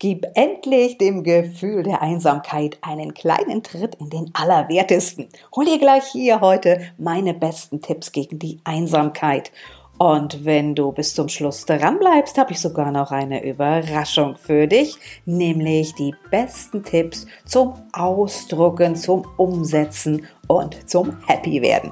Gib 0.00 0.26
endlich 0.34 0.96
dem 0.96 1.24
Gefühl 1.24 1.82
der 1.82 2.02
Einsamkeit 2.02 2.78
einen 2.82 3.14
kleinen 3.14 3.64
Tritt 3.64 3.96
in 3.96 4.10
den 4.10 4.30
Allerwertesten. 4.32 5.28
Hol 5.56 5.64
dir 5.64 5.78
gleich 5.80 6.04
hier 6.12 6.40
heute 6.40 6.82
meine 6.98 7.34
besten 7.34 7.80
Tipps 7.80 8.12
gegen 8.12 8.38
die 8.38 8.60
Einsamkeit. 8.62 9.50
Und 9.98 10.44
wenn 10.44 10.76
du 10.76 10.92
bis 10.92 11.16
zum 11.16 11.28
Schluss 11.28 11.66
dran 11.66 11.98
bleibst, 11.98 12.38
habe 12.38 12.52
ich 12.52 12.60
sogar 12.60 12.92
noch 12.92 13.10
eine 13.10 13.44
Überraschung 13.44 14.36
für 14.36 14.68
dich, 14.68 14.94
nämlich 15.26 15.92
die 15.96 16.14
besten 16.30 16.84
Tipps 16.84 17.26
zum 17.44 17.74
Ausdrucken, 17.92 18.94
zum 18.94 19.26
Umsetzen 19.36 20.28
und 20.46 20.88
zum 20.88 21.16
Happy 21.26 21.60
werden. 21.60 21.90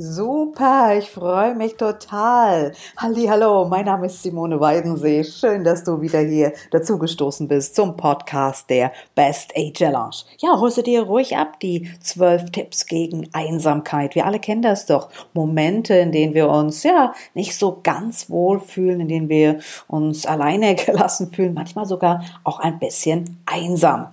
Super, 0.00 0.96
ich 0.96 1.10
freue 1.10 1.56
mich 1.56 1.74
total. 1.74 2.70
Hallo, 2.98 3.66
mein 3.68 3.84
Name 3.84 4.06
ist 4.06 4.22
Simone 4.22 4.60
Weidensee. 4.60 5.24
Schön, 5.24 5.64
dass 5.64 5.82
du 5.82 6.00
wieder 6.00 6.20
hier 6.20 6.52
dazugestoßen 6.70 7.48
bist 7.48 7.74
zum 7.74 7.96
Podcast 7.96 8.70
der 8.70 8.92
Best 9.16 9.52
Age 9.56 9.72
Challenge. 9.72 10.14
Ja, 10.38 10.60
holst 10.60 10.76
du 10.78 10.82
dir 10.82 11.02
ruhig 11.02 11.36
ab 11.36 11.58
die 11.58 11.90
zwölf 11.98 12.52
Tipps 12.52 12.86
gegen 12.86 13.28
Einsamkeit. 13.32 14.14
Wir 14.14 14.24
alle 14.24 14.38
kennen 14.38 14.62
das 14.62 14.86
doch. 14.86 15.08
Momente, 15.34 15.94
in 15.94 16.12
denen 16.12 16.32
wir 16.32 16.48
uns 16.48 16.84
ja 16.84 17.12
nicht 17.34 17.56
so 17.56 17.80
ganz 17.82 18.30
wohl 18.30 18.60
fühlen, 18.60 19.00
in 19.00 19.08
denen 19.08 19.28
wir 19.28 19.58
uns 19.88 20.26
alleine 20.26 20.74
gelassen 20.76 21.32
fühlen, 21.32 21.54
manchmal 21.54 21.86
sogar 21.86 22.22
auch 22.44 22.60
ein 22.60 22.78
bisschen 22.78 23.42
einsam. 23.46 24.06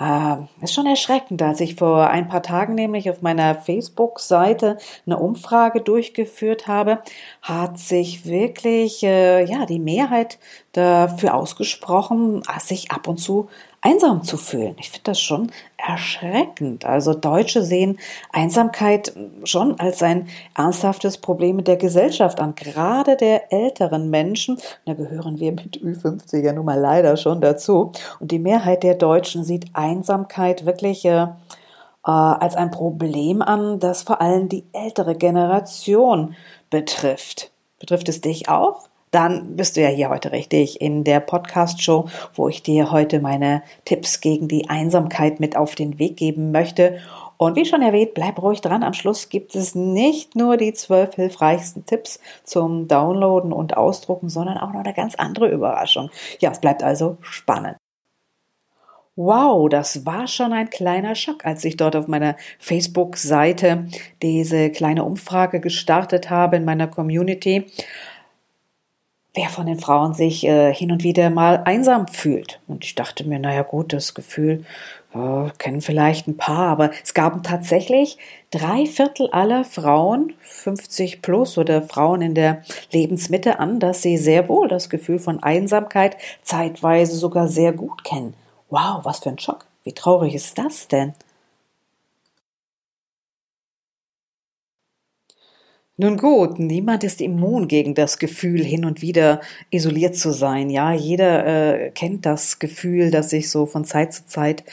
Äh, 0.00 0.36
ist 0.62 0.72
schon 0.72 0.86
erschreckend, 0.86 1.42
als 1.42 1.60
ich 1.60 1.74
vor 1.74 2.08
ein 2.08 2.26
paar 2.26 2.42
Tagen 2.42 2.74
nämlich 2.74 3.10
auf 3.10 3.20
meiner 3.20 3.54
Facebook-Seite 3.54 4.78
eine 5.04 5.18
Umfrage 5.18 5.82
durchgeführt 5.82 6.66
habe, 6.66 7.02
hat 7.42 7.78
sich 7.78 8.24
wirklich 8.24 9.02
äh, 9.02 9.44
ja 9.44 9.66
die 9.66 9.78
Mehrheit 9.78 10.38
dafür 10.72 11.34
ausgesprochen, 11.34 12.42
sich 12.60 12.90
ab 12.90 13.08
und 13.08 13.18
zu 13.18 13.50
einsam 13.82 14.22
zu 14.22 14.36
fühlen. 14.36 14.76
Ich 14.78 14.90
finde 14.90 15.04
das 15.04 15.20
schon 15.20 15.50
erschreckend. 15.76 16.84
Also 16.84 17.14
Deutsche 17.14 17.62
sehen 17.62 17.98
Einsamkeit 18.30 19.12
schon 19.44 19.80
als 19.80 20.02
ein 20.02 20.28
ernsthaftes 20.56 21.18
Problem 21.18 21.64
der 21.64 21.76
Gesellschaft 21.76 22.40
an, 22.40 22.54
gerade 22.54 23.16
der 23.16 23.52
älteren 23.52 24.10
Menschen. 24.10 24.58
Da 24.84 24.94
gehören 24.94 25.40
wir 25.40 25.52
mit 25.52 25.78
Ü50 25.78 26.40
ja 26.40 26.52
nun 26.52 26.66
mal 26.66 26.78
leider 26.78 27.16
schon 27.16 27.40
dazu. 27.40 27.92
Und 28.18 28.30
die 28.30 28.38
Mehrheit 28.38 28.82
der 28.82 28.94
Deutschen 28.94 29.44
sieht 29.44 29.66
Einsamkeit 29.72 30.66
wirklich 30.66 31.04
äh, 31.04 31.22
äh 31.22 31.28
als 32.04 32.56
ein 32.56 32.70
Problem 32.70 33.40
an, 33.40 33.80
das 33.80 34.02
vor 34.02 34.20
allem 34.20 34.48
die 34.48 34.64
ältere 34.72 35.14
Generation 35.14 36.34
betrifft. 36.68 37.50
Betrifft 37.78 38.10
es 38.10 38.20
dich 38.20 38.50
auch? 38.50 38.89
Dann 39.10 39.56
bist 39.56 39.76
du 39.76 39.80
ja 39.80 39.88
hier 39.88 40.08
heute 40.08 40.32
richtig 40.32 40.80
in 40.80 41.04
der 41.04 41.20
Podcast-Show, 41.20 42.08
wo 42.34 42.48
ich 42.48 42.62
dir 42.62 42.92
heute 42.92 43.20
meine 43.20 43.62
Tipps 43.84 44.20
gegen 44.20 44.46
die 44.46 44.68
Einsamkeit 44.68 45.40
mit 45.40 45.56
auf 45.56 45.74
den 45.74 45.98
Weg 45.98 46.16
geben 46.16 46.52
möchte. 46.52 47.00
Und 47.36 47.56
wie 47.56 47.64
schon 47.64 47.82
erwähnt, 47.82 48.14
bleib 48.14 48.40
ruhig 48.40 48.60
dran. 48.60 48.82
Am 48.82 48.92
Schluss 48.92 49.28
gibt 49.30 49.54
es 49.54 49.74
nicht 49.74 50.36
nur 50.36 50.56
die 50.56 50.74
zwölf 50.74 51.14
hilfreichsten 51.14 51.86
Tipps 51.86 52.20
zum 52.44 52.86
Downloaden 52.86 53.52
und 53.52 53.76
Ausdrucken, 53.76 54.28
sondern 54.28 54.58
auch 54.58 54.72
noch 54.72 54.84
eine 54.84 54.94
ganz 54.94 55.14
andere 55.14 55.48
Überraschung. 55.48 56.10
Ja, 56.38 56.50
es 56.50 56.60
bleibt 56.60 56.82
also 56.82 57.16
spannend. 57.22 57.76
Wow, 59.16 59.68
das 59.68 60.06
war 60.06 60.28
schon 60.28 60.52
ein 60.52 60.70
kleiner 60.70 61.14
Schock, 61.14 61.44
als 61.44 61.64
ich 61.64 61.76
dort 61.76 61.96
auf 61.96 62.08
meiner 62.08 62.36
Facebook-Seite 62.58 63.88
diese 64.22 64.70
kleine 64.70 65.04
Umfrage 65.04 65.60
gestartet 65.60 66.30
habe 66.30 66.56
in 66.56 66.64
meiner 66.64 66.86
Community 66.86 67.66
wer 69.34 69.48
von 69.48 69.66
den 69.66 69.78
Frauen 69.78 70.12
sich 70.12 70.44
äh, 70.44 70.74
hin 70.74 70.90
und 70.90 71.04
wieder 71.04 71.30
mal 71.30 71.62
einsam 71.64 72.08
fühlt. 72.08 72.60
Und 72.66 72.84
ich 72.84 72.94
dachte 72.94 73.24
mir, 73.24 73.38
naja 73.38 73.62
gut, 73.62 73.92
das 73.92 74.14
Gefühl 74.14 74.64
äh, 75.14 75.50
kennen 75.58 75.80
vielleicht 75.80 76.26
ein 76.26 76.36
paar, 76.36 76.68
aber 76.68 76.90
es 77.02 77.14
gaben 77.14 77.42
tatsächlich 77.42 78.18
drei 78.50 78.86
Viertel 78.86 79.30
aller 79.30 79.64
Frauen, 79.64 80.34
50 80.40 81.22
plus 81.22 81.58
oder 81.58 81.82
Frauen 81.82 82.22
in 82.22 82.34
der 82.34 82.62
Lebensmitte 82.92 83.58
an, 83.58 83.80
dass 83.80 84.02
sie 84.02 84.16
sehr 84.16 84.48
wohl 84.48 84.68
das 84.68 84.90
Gefühl 84.90 85.18
von 85.18 85.42
Einsamkeit 85.42 86.16
zeitweise 86.42 87.16
sogar 87.16 87.48
sehr 87.48 87.72
gut 87.72 88.04
kennen. 88.04 88.34
Wow, 88.68 89.04
was 89.04 89.20
für 89.20 89.30
ein 89.30 89.38
Schock. 89.38 89.66
Wie 89.84 89.92
traurig 89.92 90.34
ist 90.34 90.58
das 90.58 90.88
denn? 90.88 91.14
Nun 96.02 96.16
gut, 96.16 96.58
niemand 96.58 97.04
ist 97.04 97.20
immun 97.20 97.68
gegen 97.68 97.94
das 97.94 98.18
Gefühl, 98.18 98.64
hin 98.64 98.86
und 98.86 99.02
wieder 99.02 99.42
isoliert 99.68 100.16
zu 100.16 100.32
sein. 100.32 100.70
Ja, 100.70 100.94
jeder 100.94 101.46
äh, 101.46 101.90
kennt 101.90 102.24
das 102.24 102.58
Gefühl, 102.58 103.10
das 103.10 103.28
sich 103.28 103.50
so 103.50 103.66
von 103.66 103.84
Zeit 103.84 104.14
zu 104.14 104.24
Zeit 104.24 104.64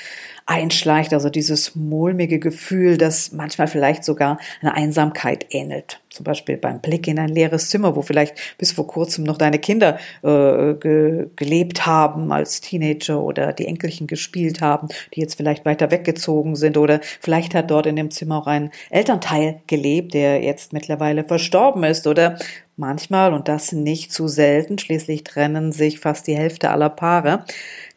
einschleicht, 0.47 1.13
also 1.13 1.29
dieses 1.29 1.75
mulmige 1.75 2.39
Gefühl, 2.39 2.97
das 2.97 3.33
manchmal 3.33 3.67
vielleicht 3.67 4.03
sogar 4.05 4.39
einer 4.61 4.73
Einsamkeit 4.73 5.45
ähnelt. 5.49 5.99
Zum 6.09 6.23
Beispiel 6.23 6.57
beim 6.57 6.81
Blick 6.81 7.07
in 7.07 7.19
ein 7.19 7.29
leeres 7.29 7.69
Zimmer, 7.69 7.95
wo 7.95 8.01
vielleicht 8.01 8.55
bis 8.57 8.71
vor 8.71 8.87
kurzem 8.87 9.25
noch 9.25 9.37
deine 9.37 9.59
Kinder 9.59 9.99
äh, 10.23 10.73
ge 10.73 11.27
gelebt 11.35 11.85
haben 11.85 12.31
als 12.31 12.61
Teenager 12.61 13.21
oder 13.21 13.51
die 13.53 13.67
Enkelchen 13.67 14.07
gespielt 14.07 14.61
haben, 14.61 14.87
die 15.13 15.19
jetzt 15.19 15.35
vielleicht 15.35 15.65
weiter 15.65 15.91
weggezogen 15.91 16.55
sind 16.55 16.77
oder 16.77 17.01
vielleicht 17.19 17.53
hat 17.53 17.69
dort 17.69 17.85
in 17.85 17.97
dem 17.97 18.09
Zimmer 18.09 18.39
auch 18.39 18.47
ein 18.47 18.71
Elternteil 18.89 19.61
gelebt, 19.67 20.13
der 20.13 20.41
jetzt 20.41 20.71
mittlerweile 20.73 21.23
verstorben 21.23 21.83
ist 21.83 22.07
oder 22.07 22.37
Manchmal, 22.79 23.33
und 23.33 23.47
das 23.47 23.71
nicht 23.71 24.13
zu 24.13 24.27
selten, 24.27 24.77
schließlich 24.77 25.23
trennen 25.23 25.71
sich 25.71 25.99
fast 25.99 26.27
die 26.27 26.37
Hälfte 26.37 26.69
aller 26.69 26.89
Paare 26.89 27.43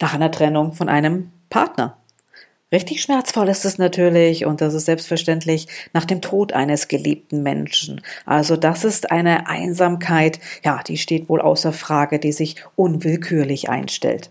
nach 0.01 0.15
einer 0.15 0.31
Trennung 0.31 0.73
von 0.73 0.89
einem 0.89 1.33
Partner. 1.51 2.00
Richtig 2.73 3.03
schmerzvoll 3.03 3.49
ist 3.49 3.65
es 3.65 3.79
natürlich 3.79 4.47
und 4.47 4.61
das 4.61 4.75
ist 4.75 4.87
selbstverständlich 4.87 5.67
nach 5.93 6.05
dem 6.05 6.21
Tod 6.21 6.53
eines 6.53 6.87
geliebten 6.87 7.43
Menschen. 7.43 8.01
Also 8.27 8.57
das 8.57 8.85
ist 8.85 9.11
eine 9.11 9.49
Einsamkeit, 9.49 10.39
ja, 10.65 10.81
die 10.87 10.97
steht 10.97 11.29
wohl 11.29 11.41
außer 11.41 11.73
Frage, 11.73 12.21
die 12.21 12.31
sich 12.31 12.63
unwillkürlich 12.77 13.69
einstellt. 13.69 14.31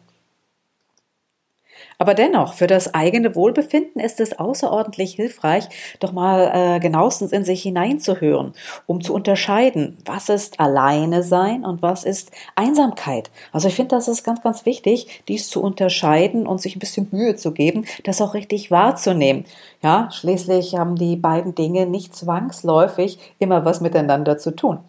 Aber 2.01 2.13
dennoch, 2.13 2.53
für 2.53 2.67
das 2.67 2.93
eigene 2.93 3.35
Wohlbefinden 3.35 4.01
ist 4.01 4.21
es 4.21 4.39
außerordentlich 4.39 5.15
hilfreich, 5.15 5.67
doch 5.99 6.13
mal 6.13 6.49
äh, 6.53 6.79
genauestens 6.79 7.33
in 7.33 7.43
sich 7.43 7.61
hineinzuhören, 7.61 8.53
um 8.87 9.01
zu 9.01 9.13
unterscheiden, 9.13 9.97
was 10.05 10.29
ist 10.29 10.61
alleine 10.61 11.23
sein 11.23 11.65
und 11.65 11.81
was 11.81 12.05
ist 12.05 12.31
Einsamkeit. 12.55 13.29
Also 13.51 13.67
ich 13.67 13.75
finde, 13.75 13.97
das 13.97 14.07
ist 14.07 14.23
ganz, 14.23 14.41
ganz 14.41 14.65
wichtig, 14.65 15.23
dies 15.27 15.49
zu 15.49 15.61
unterscheiden 15.61 16.47
und 16.47 16.61
sich 16.61 16.77
ein 16.77 16.79
bisschen 16.79 17.09
Mühe 17.11 17.35
zu 17.35 17.51
geben, 17.51 17.83
das 18.05 18.21
auch 18.21 18.33
richtig 18.33 18.71
wahrzunehmen. 18.71 19.43
Ja, 19.83 20.09
schließlich 20.09 20.75
haben 20.75 20.95
die 20.95 21.17
beiden 21.17 21.53
Dinge 21.53 21.85
nicht 21.85 22.15
zwangsläufig 22.15 23.19
immer 23.39 23.65
was 23.65 23.81
miteinander 23.81 24.37
zu 24.37 24.55
tun. 24.55 24.79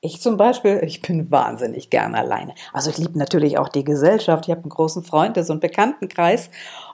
Ich 0.00 0.20
zum 0.20 0.36
Beispiel, 0.36 0.80
ich 0.84 1.02
bin 1.02 1.30
wahnsinnig 1.30 1.90
gern 1.90 2.14
alleine. 2.14 2.54
Also 2.72 2.90
ich 2.90 2.98
liebe 2.98 3.18
natürlich 3.18 3.58
auch 3.58 3.68
die 3.68 3.84
Gesellschaft. 3.84 4.46
Ich 4.46 4.50
habe 4.50 4.62
einen 4.62 4.70
großen 4.70 5.02
Freundes- 5.02 5.50
und 5.50 5.60
Bekanntenkreis. 5.60 6.50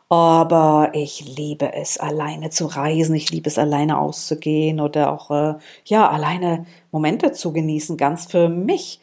Aber 0.09 0.91
ich 0.93 1.37
liebe 1.37 1.73
es, 1.75 1.99
alleine 1.99 2.51
zu 2.51 2.67
reisen. 2.67 3.15
Ich 3.15 3.31
liebe 3.31 3.49
es, 3.49 3.59
alleine 3.59 3.99
auszugehen 3.99 4.81
oder 4.81 5.13
auch, 5.13 5.31
äh, 5.31 5.55
ja, 5.87 6.09
alleine 6.09 6.67
Momente 6.93 7.33
zu 7.33 7.53
genießen, 7.53 7.97
ganz 7.97 8.27
für 8.27 8.49
mich. 8.49 9.01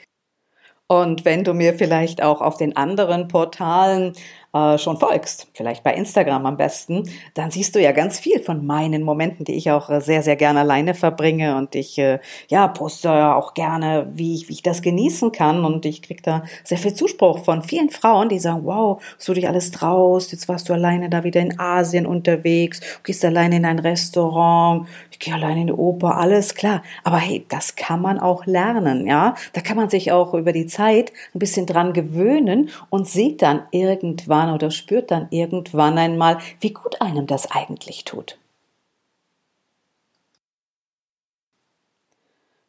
Und 0.88 1.24
wenn 1.24 1.44
du 1.44 1.54
mir 1.54 1.74
vielleicht 1.76 2.22
auch 2.22 2.42
auf 2.42 2.58
den 2.58 2.76
anderen 2.76 3.30
Portalen 3.30 4.14
äh, 4.54 4.78
schon 4.78 4.98
folgst, 4.98 5.48
vielleicht 5.54 5.84
bei 5.84 5.94
Instagram 5.94 6.46
am 6.46 6.58
besten, 6.58 7.10
dann 7.34 7.52
siehst 7.52 7.76
du 7.76 7.82
ja 7.82 7.92
ganz 7.94 8.20
viel 8.20 8.42
von 8.42 8.66
meinen 8.66 9.04
Momenten, 9.04 9.46
die 9.46 9.54
ich 9.54 9.72
auch 9.72 9.90
äh, 9.90 10.02
sehr, 10.02 10.24
sehr 10.24 10.36
gerne 10.36 10.62
alleine 10.62 10.94
verbringe 10.94 11.56
und 11.56 11.76
ich 11.76 11.98
äh, 11.98 12.20
ja 12.50 12.68
poste 12.68 13.08
ja 13.08 13.36
auch 13.36 13.54
gerne, 13.54 14.10
wie 14.14 14.36
ich, 14.36 14.50
wie 14.50 14.54
ich 14.54 14.62
das 14.62 14.82
genießen 14.82 15.32
kann 15.32 15.64
und 15.64 15.86
ich 15.86 16.02
krieg 16.02 16.22
da 16.24 16.44
sehr 16.64 16.78
viel 16.78 16.94
Zuspruch 16.94 17.40
von 17.40 17.64
vielen 17.64 17.90
Frauen, 17.90 18.28
die 18.28 18.40
sagen, 18.40 18.66
wow, 18.66 19.02
was 19.16 19.26
du 19.26 19.34
dich 19.34 19.48
alles 19.48 19.72
traust, 19.72 20.32
jetzt 20.34 20.50
warst 20.50 20.68
du 20.68 20.74
alleine 20.74 21.10
da 21.10 21.24
wieder 21.24 21.40
in 21.40 21.58
Asien 21.60 22.06
unterwegs, 22.06 22.82
gehst 23.04 23.24
alleine 23.24 23.58
in 23.58 23.66
ein 23.66 23.80
Restaurant, 23.80 24.88
ich 25.12 25.20
gehe 25.20 25.34
alleine 25.34 25.62
in 25.62 25.68
die 25.68 25.74
Oper, 25.74 26.18
alles 26.18 26.56
klar. 26.56 26.84
Aber 27.04 27.18
hey, 27.18 27.46
das 27.48 27.76
kann 27.76 28.02
man 28.02 28.20
auch 28.20 28.46
lernen, 28.46 29.08
ja. 29.08 29.36
Da 29.54 29.62
kann 29.62 29.78
man 29.78 29.90
sich 29.90 30.12
auch 30.12 30.34
über 30.34 30.52
die 30.52 30.66
Zeit 30.66 31.14
ein 31.34 31.40
bisschen 31.40 31.66
dran 31.66 31.94
gewöhnen 31.94 32.70
und 32.90 33.08
sieht 33.08 33.42
dann 33.42 33.62
irgendwann 33.72 34.41
oder 34.50 34.72
spürt 34.72 35.12
dann 35.12 35.28
irgendwann 35.30 35.98
einmal, 35.98 36.40
wie 36.60 36.74
gut 36.74 37.02
einem 37.02 37.28
das 37.28 37.52
eigentlich 37.52 38.06
tut. 38.06 38.38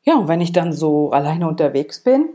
Ja, 0.05 0.17
und 0.17 0.29
wenn 0.29 0.41
ich 0.41 0.53
dann 0.53 0.73
so 0.73 1.11
alleine 1.11 1.49
unterwegs 1.49 2.03
bin, 2.03 2.31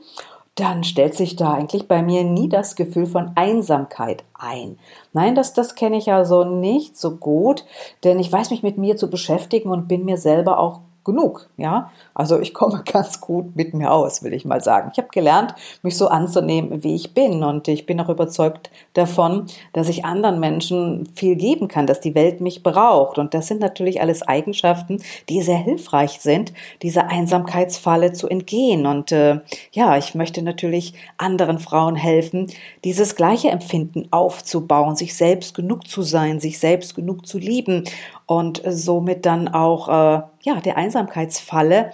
dann 0.55 0.83
stellt 0.83 1.13
sich 1.13 1.35
da 1.35 1.53
eigentlich 1.53 1.87
bei 1.87 2.01
mir 2.01 2.23
nie 2.23 2.49
das 2.49 2.75
Gefühl 2.75 3.05
von 3.05 3.31
Einsamkeit 3.35 4.23
ein. 4.33 4.79
Nein, 5.13 5.35
das, 5.35 5.53
das 5.53 5.75
kenne 5.75 5.97
ich 5.97 6.11
also 6.11 6.45
nicht 6.45 6.97
so 6.97 7.17
gut, 7.17 7.63
denn 8.03 8.19
ich 8.19 8.31
weiß 8.31 8.49
mich 8.49 8.63
mit 8.63 8.77
mir 8.77 8.97
zu 8.97 9.09
beschäftigen 9.09 9.69
und 9.69 9.87
bin 9.87 10.03
mir 10.05 10.17
selber 10.17 10.57
auch 10.57 10.79
genug, 11.07 11.49
ja. 11.57 11.89
Also 12.13 12.39
ich 12.39 12.53
komme 12.53 12.83
ganz 12.91 13.19
gut 13.19 13.55
mit 13.55 13.73
mir 13.73 13.91
aus, 13.91 14.21
will 14.21 14.33
ich 14.33 14.45
mal 14.45 14.61
sagen. 14.61 14.91
Ich 14.91 14.99
habe 14.99 15.07
gelernt, 15.11 15.55
mich 15.81 15.97
so 15.97 16.09
anzunehmen, 16.09 16.83
wie 16.83 16.93
ich 16.93 17.15
bin 17.15 17.43
und 17.43 17.67
ich 17.67 17.87
bin 17.87 17.99
auch 17.99 18.09
überzeugt 18.09 18.69
davon, 18.93 19.47
dass 19.73 19.89
ich 19.89 20.05
anderen 20.05 20.39
Menschen 20.39 21.09
viel 21.15 21.35
geben 21.35 21.67
kann, 21.67 21.87
dass 21.87 22.01
die 22.01 22.13
Welt 22.13 22.41
mich 22.41 22.61
braucht 22.61 23.17
und 23.17 23.33
das 23.33 23.47
sind 23.47 23.61
natürlich 23.61 24.01
alles 24.01 24.21
Eigenschaften, 24.21 25.01
die 25.29 25.41
sehr 25.41 25.57
hilfreich 25.57 26.19
sind, 26.19 26.53
dieser 26.83 27.07
Einsamkeitsfalle 27.07 28.13
zu 28.13 28.27
entgehen 28.27 28.85
und 28.85 29.11
äh, 29.11 29.39
ja, 29.71 29.97
ich 29.97 30.13
möchte 30.13 30.43
natürlich 30.43 30.93
anderen 31.17 31.57
Frauen 31.57 31.95
helfen, 31.95 32.51
dieses 32.83 33.15
gleiche 33.15 33.49
Empfinden 33.49 34.07
aufzubauen, 34.11 34.95
sich 34.95 35.15
selbst 35.15 35.55
genug 35.55 35.87
zu 35.87 36.01
sein, 36.01 36.39
sich 36.39 36.59
selbst 36.59 36.93
genug 36.93 37.25
zu 37.25 37.37
lieben 37.37 37.85
und 38.27 38.61
somit 38.67 39.25
dann 39.25 39.47
auch 39.47 39.87
äh, 39.87 40.21
ja 40.43 40.61
der 40.63 40.77
Einsamkeitsfalle 40.77 41.91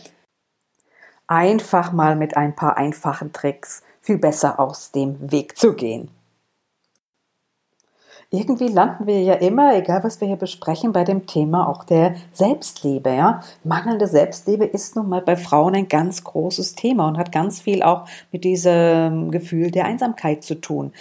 einfach 1.28 1.94
mal 1.94 2.18
mit 2.18 2.36
ein 2.36 2.56
paar 2.56 2.76
einfachen 2.78 3.32
Tricks 3.32 3.84
viel 4.02 4.18
besser 4.18 4.60
aus 4.60 4.92
dem 4.92 5.32
Weg 5.32 5.58
zu 5.58 5.74
gehen. 5.74 6.10
Irgendwie 8.36 8.68
landen 8.68 9.06
wir 9.06 9.22
ja 9.22 9.36
immer, 9.36 9.76
egal 9.76 10.04
was 10.04 10.20
wir 10.20 10.28
hier 10.28 10.38
besprechen, 10.38 10.92
bei 10.92 11.04
dem 11.04 11.28
Thema 11.28 11.70
auch 11.70 11.84
der 11.84 12.16
Selbstliebe. 12.32 13.12
Ja? 13.12 13.42
Mangelnde 13.64 14.08
Selbstliebe 14.08 14.66
ist 14.66 14.96
nun 14.96 15.08
mal 15.08 15.22
bei 15.22 15.36
Frauen 15.36 15.76
ein 15.76 15.88
ganz 15.88 16.24
großes 16.24 16.74
Thema 16.74 17.08
und 17.08 17.20
hat 17.20 17.32
ganz 17.32 17.62
viel 17.62 17.84
auch 17.84 18.08
mit 18.32 18.44
diesem 18.44 19.30
Gefühl 19.30 19.70
der 19.70 19.86
Einsamkeit 19.86 20.44
zu 20.44 20.56
tun. 20.56 20.94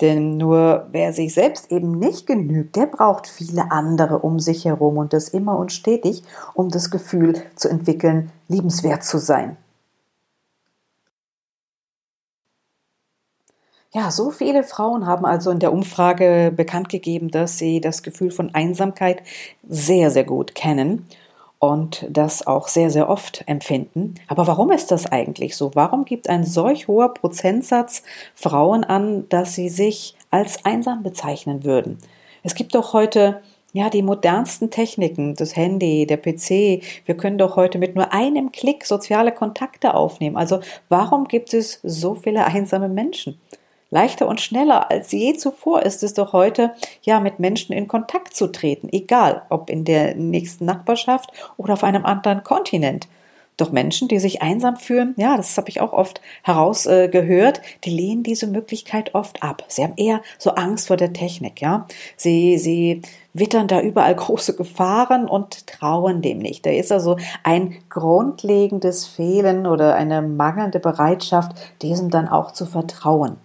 Denn 0.00 0.38
nur 0.38 0.88
wer 0.92 1.12
sich 1.12 1.34
selbst 1.34 1.70
eben 1.70 1.98
nicht 1.98 2.26
genügt, 2.26 2.76
der 2.76 2.86
braucht 2.86 3.26
viele 3.26 3.70
andere 3.70 4.20
um 4.20 4.38
sich 4.40 4.64
herum 4.64 4.96
und 4.96 5.12
das 5.12 5.28
immer 5.28 5.58
und 5.58 5.72
stetig, 5.72 6.22
um 6.54 6.70
das 6.70 6.90
Gefühl 6.90 7.42
zu 7.56 7.68
entwickeln, 7.68 8.32
liebenswert 8.48 9.04
zu 9.04 9.18
sein. 9.18 9.56
Ja, 13.92 14.12
so 14.12 14.30
viele 14.30 14.62
Frauen 14.62 15.04
haben 15.06 15.26
also 15.26 15.50
in 15.50 15.58
der 15.58 15.72
Umfrage 15.72 16.52
bekannt 16.54 16.88
gegeben, 16.88 17.30
dass 17.32 17.58
sie 17.58 17.80
das 17.80 18.04
Gefühl 18.04 18.30
von 18.30 18.54
Einsamkeit 18.54 19.22
sehr, 19.68 20.12
sehr 20.12 20.24
gut 20.24 20.54
kennen 20.54 21.06
und 21.60 22.06
das 22.10 22.46
auch 22.46 22.66
sehr, 22.66 22.90
sehr 22.90 23.08
oft 23.08 23.44
empfinden. 23.46 24.14
Aber 24.26 24.46
warum 24.46 24.72
ist 24.72 24.90
das 24.90 25.06
eigentlich 25.06 25.56
so? 25.56 25.70
Warum 25.74 26.04
gibt 26.06 26.28
ein 26.28 26.42
solch 26.44 26.88
hoher 26.88 27.14
Prozentsatz 27.14 28.02
Frauen 28.34 28.82
an, 28.82 29.28
dass 29.28 29.54
sie 29.54 29.68
sich 29.68 30.16
als 30.30 30.64
einsam 30.64 31.02
bezeichnen 31.02 31.62
würden? 31.62 31.98
Es 32.42 32.54
gibt 32.54 32.74
doch 32.74 32.94
heute 32.94 33.42
ja, 33.72 33.88
die 33.88 34.02
modernsten 34.02 34.70
Techniken, 34.70 35.34
das 35.36 35.54
Handy, 35.54 36.06
der 36.06 36.16
PC. 36.16 36.82
Wir 37.04 37.16
können 37.16 37.38
doch 37.38 37.54
heute 37.56 37.78
mit 37.78 37.94
nur 37.94 38.12
einem 38.12 38.50
Klick 38.50 38.84
soziale 38.84 39.30
Kontakte 39.30 39.94
aufnehmen. 39.94 40.36
Also 40.36 40.60
warum 40.88 41.28
gibt 41.28 41.54
es 41.54 41.78
so 41.84 42.14
viele 42.14 42.44
einsame 42.46 42.88
Menschen? 42.88 43.38
Leichter 43.90 44.28
und 44.28 44.40
schneller 44.40 44.90
als 44.90 45.10
je 45.10 45.34
zuvor 45.34 45.82
ist 45.82 46.02
es 46.02 46.14
doch 46.14 46.32
heute, 46.32 46.72
ja, 47.02 47.18
mit 47.18 47.40
Menschen 47.40 47.72
in 47.72 47.88
Kontakt 47.88 48.34
zu 48.34 48.46
treten, 48.46 48.88
egal 48.92 49.42
ob 49.50 49.68
in 49.68 49.84
der 49.84 50.14
nächsten 50.14 50.64
Nachbarschaft 50.64 51.30
oder 51.56 51.74
auf 51.74 51.84
einem 51.84 52.06
anderen 52.06 52.44
Kontinent. 52.44 53.08
Doch 53.56 53.72
Menschen, 53.72 54.08
die 54.08 54.20
sich 54.20 54.40
einsam 54.40 54.76
fühlen, 54.76 55.14
ja, 55.18 55.36
das 55.36 55.58
habe 55.58 55.68
ich 55.68 55.82
auch 55.82 55.92
oft 55.92 56.22
herausgehört, 56.44 57.58
äh, 57.58 57.62
die 57.84 57.90
lehnen 57.90 58.22
diese 58.22 58.46
Möglichkeit 58.46 59.14
oft 59.14 59.42
ab. 59.42 59.64
Sie 59.68 59.82
haben 59.82 59.92
eher 59.96 60.22
so 60.38 60.52
Angst 60.52 60.86
vor 60.86 60.96
der 60.96 61.12
Technik, 61.12 61.60
ja. 61.60 61.86
Sie, 62.16 62.56
sie 62.56 63.02
wittern 63.34 63.68
da 63.68 63.82
überall 63.82 64.14
große 64.16 64.56
Gefahren 64.56 65.28
und 65.28 65.66
trauen 65.66 66.22
dem 66.22 66.38
nicht. 66.38 66.64
Da 66.64 66.70
ist 66.70 66.90
also 66.90 67.18
ein 67.42 67.76
grundlegendes 67.90 69.06
Fehlen 69.06 69.66
oder 69.66 69.94
eine 69.94 70.22
mangelnde 70.22 70.80
Bereitschaft, 70.80 71.52
diesem 71.82 72.08
dann 72.08 72.28
auch 72.28 72.52
zu 72.52 72.64
vertrauen. 72.64 73.36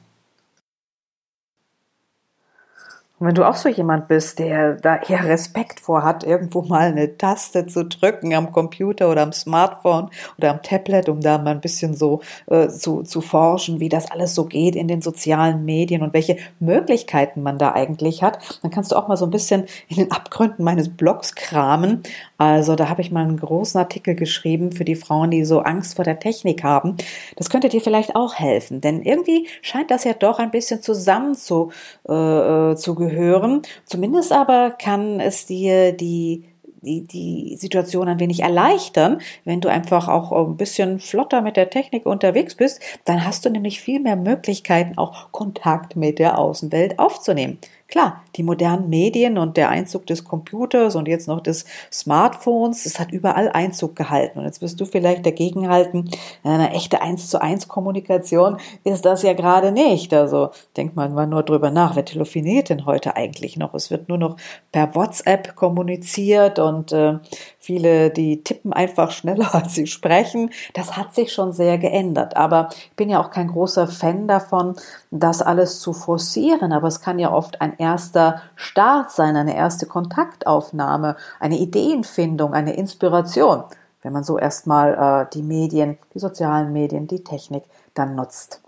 Und 3.18 3.28
wenn 3.28 3.36
du 3.36 3.48
auch 3.48 3.56
so 3.56 3.70
jemand 3.70 4.10
bist, 4.10 4.40
der 4.40 4.74
da 4.74 4.98
eher 4.98 5.24
Respekt 5.24 5.80
vor 5.80 6.04
hat, 6.04 6.26
irgendwo 6.26 6.64
mal 6.64 6.92
eine 6.92 7.18
Taste 7.18 7.66
zu 7.66 7.86
drücken 7.86 8.34
am 8.34 8.52
Computer 8.52 9.10
oder 9.10 9.22
am 9.22 9.32
Smartphone 9.32 10.10
oder 10.38 10.52
am 10.52 10.62
Tablet, 10.62 11.08
um 11.08 11.22
da 11.22 11.38
mal 11.38 11.52
ein 11.52 11.62
bisschen 11.62 11.96
so 11.96 12.20
äh, 12.48 12.68
zu, 12.68 13.04
zu 13.04 13.22
forschen, 13.22 13.80
wie 13.80 13.88
das 13.88 14.12
alles 14.12 14.36
so 14.36 14.44
geht 14.44 14.76
in 14.76 14.90
den 14.90 15.02
sozialen 15.02 15.64
Medien 15.64 16.02
und 16.02 16.14
welche 16.14 16.36
Möglichkeiten 16.60 17.42
man 17.42 17.58
da 17.58 17.72
eigentlich 17.72 18.22
hat, 18.22 18.60
dann 18.62 18.72
kannst 18.72 18.92
du 18.92 18.98
auch 18.98 19.08
mal 19.08 19.16
so 19.16 19.26
ein 19.26 19.32
bisschen 19.32 19.64
in 19.88 19.96
den 19.96 20.12
Abgründen 20.12 20.66
meines 20.66 20.90
Blogs 20.90 21.36
kramen. 21.36 22.04
Also 22.38 22.76
da 22.76 22.90
habe 22.90 23.00
ich 23.00 23.12
mal 23.12 23.24
einen 23.24 23.40
großen 23.40 23.80
Artikel 23.80 24.16
geschrieben 24.16 24.74
für 24.74 24.84
die 24.84 24.96
Frauen, 24.96 25.32
die 25.32 25.46
so 25.46 25.62
Angst 25.62 25.96
vor 25.96 26.04
der 26.04 26.20
Technik 26.20 26.66
haben. 26.66 26.98
Das 27.38 27.50
könnte 27.50 27.70
dir 27.70 27.80
vielleicht 27.80 28.14
auch 28.18 28.36
helfen, 28.36 28.82
denn 28.82 29.02
irgendwie 29.04 29.48
scheint 29.62 29.90
das 29.90 30.04
ja 30.04 30.12
doch 30.12 30.38
ein 30.38 30.52
bisschen 30.52 30.82
zusammen 30.82 31.34
zu, 31.36 31.72
äh, 32.10 32.72
äh 32.72 32.76
zu 32.76 33.05
gehören. 33.08 33.62
Zumindest 33.86 34.32
aber 34.32 34.72
kann 34.72 35.20
es 35.20 35.46
dir 35.46 35.92
die 35.92 36.46
die, 36.86 37.02
die 37.02 37.56
Situation 37.58 38.08
ein 38.08 38.20
wenig 38.20 38.42
erleichtern, 38.42 39.20
wenn 39.44 39.60
du 39.60 39.70
einfach 39.70 40.08
auch 40.08 40.32
ein 40.32 40.56
bisschen 40.56 41.00
flotter 41.00 41.42
mit 41.42 41.58
der 41.58 41.70
Technik 41.70 42.06
unterwegs 42.06 42.56
bist, 42.56 42.80
dann 43.06 43.26
hast 43.26 43.46
du 43.46 43.50
nämlich 43.50 43.82
viel 43.82 44.00
mehr 44.00 44.16
Möglichkeiten, 44.16 44.98
auch 44.98 45.32
Kontakt 45.32 45.96
mit 45.96 46.20
der 46.20 46.38
Außenwelt 46.38 47.00
aufzunehmen. 47.00 47.58
Klar, 47.88 48.24
die 48.36 48.42
modernen 48.42 48.90
Medien 48.90 49.38
und 49.38 49.58
der 49.58 49.70
Einzug 49.70 50.08
des 50.08 50.24
Computers 50.24 50.96
und 50.96 51.08
jetzt 51.08 51.28
noch 51.28 51.40
des 51.40 51.66
Smartphones, 51.92 52.84
das 52.84 53.00
hat 53.00 53.12
überall 53.12 53.50
Einzug 53.50 53.96
gehalten. 53.96 54.40
Und 54.40 54.46
jetzt 54.46 54.62
wirst 54.64 54.82
du 54.82 54.86
vielleicht 54.86 55.24
dagegen 55.24 55.70
halten, 55.70 56.10
eine 56.44 56.72
echte 56.72 57.04
eins 57.04 57.30
zu 57.30 57.40
eins 57.40 57.68
Kommunikation 57.68 58.58
ist 58.84 59.06
das 59.06 59.22
ja 59.22 59.34
gerade 59.34 59.72
nicht. 59.72 60.14
Also 60.16 60.50
denkt 60.76 60.96
man 60.96 61.14
mal 61.14 61.28
nur 61.28 61.44
drüber 61.44 61.70
nach, 61.70 61.96
wer 61.96 62.04
telefoniert 62.04 62.70
denn 62.70 62.88
heute 62.88 63.16
eigentlich 63.16 63.56
noch? 63.56 63.76
Es 63.76 63.92
wird 63.92 64.10
nur 64.10 64.18
noch 64.18 64.38
per 64.72 64.96
WhatsApp 64.96 65.56
kommuniziert 65.56 66.58
und 66.58 66.92
äh, 66.92 67.20
viele, 67.66 68.12
die 68.12 68.44
tippen 68.44 68.72
einfach 68.72 69.12
schneller, 69.12 69.50
als 69.56 69.74
sie 69.74 69.88
sprechen. 69.88 70.52
Das 70.74 70.96
hat 70.96 71.16
sich 71.16 71.34
schon 71.34 71.52
sehr 71.52 71.78
geändert. 71.78 72.38
Aber 72.38 72.70
ich 72.72 72.96
bin 72.96 73.10
ja 73.10 73.20
auch 73.22 73.32
kein 73.32 73.48
großer 73.48 73.88
Fan 73.88 74.28
davon, 74.28 74.76
das 75.12 75.42
alles 75.42 75.80
zu 75.80 75.94
forcieren. 75.94 76.72
Aber 76.72 76.88
es 76.88 77.02
kann 77.02 77.20
ja 77.20 77.32
oft 77.32 77.62
ein 77.62 77.78
erster 77.78 78.42
Start 78.56 79.12
sein, 79.12 79.36
eine 79.36 79.56
erste 79.56 79.88
Kontaktaufnahme, 79.88 81.16
eine 81.40 81.58
Ideenfindung, 81.58 82.54
eine 82.54 82.76
Inspiration, 82.76 83.64
wenn 84.04 84.14
man 84.14 84.24
so 84.24 84.38
erstmal 84.38 85.26
äh, 85.26 85.34
die 85.34 85.44
Medien, 85.44 85.98
die 86.14 86.20
sozialen 86.20 86.72
Medien, 86.72 87.08
die 87.08 87.24
Technik 87.24 87.64
dann 87.96 88.16
nutzt. 88.16 88.62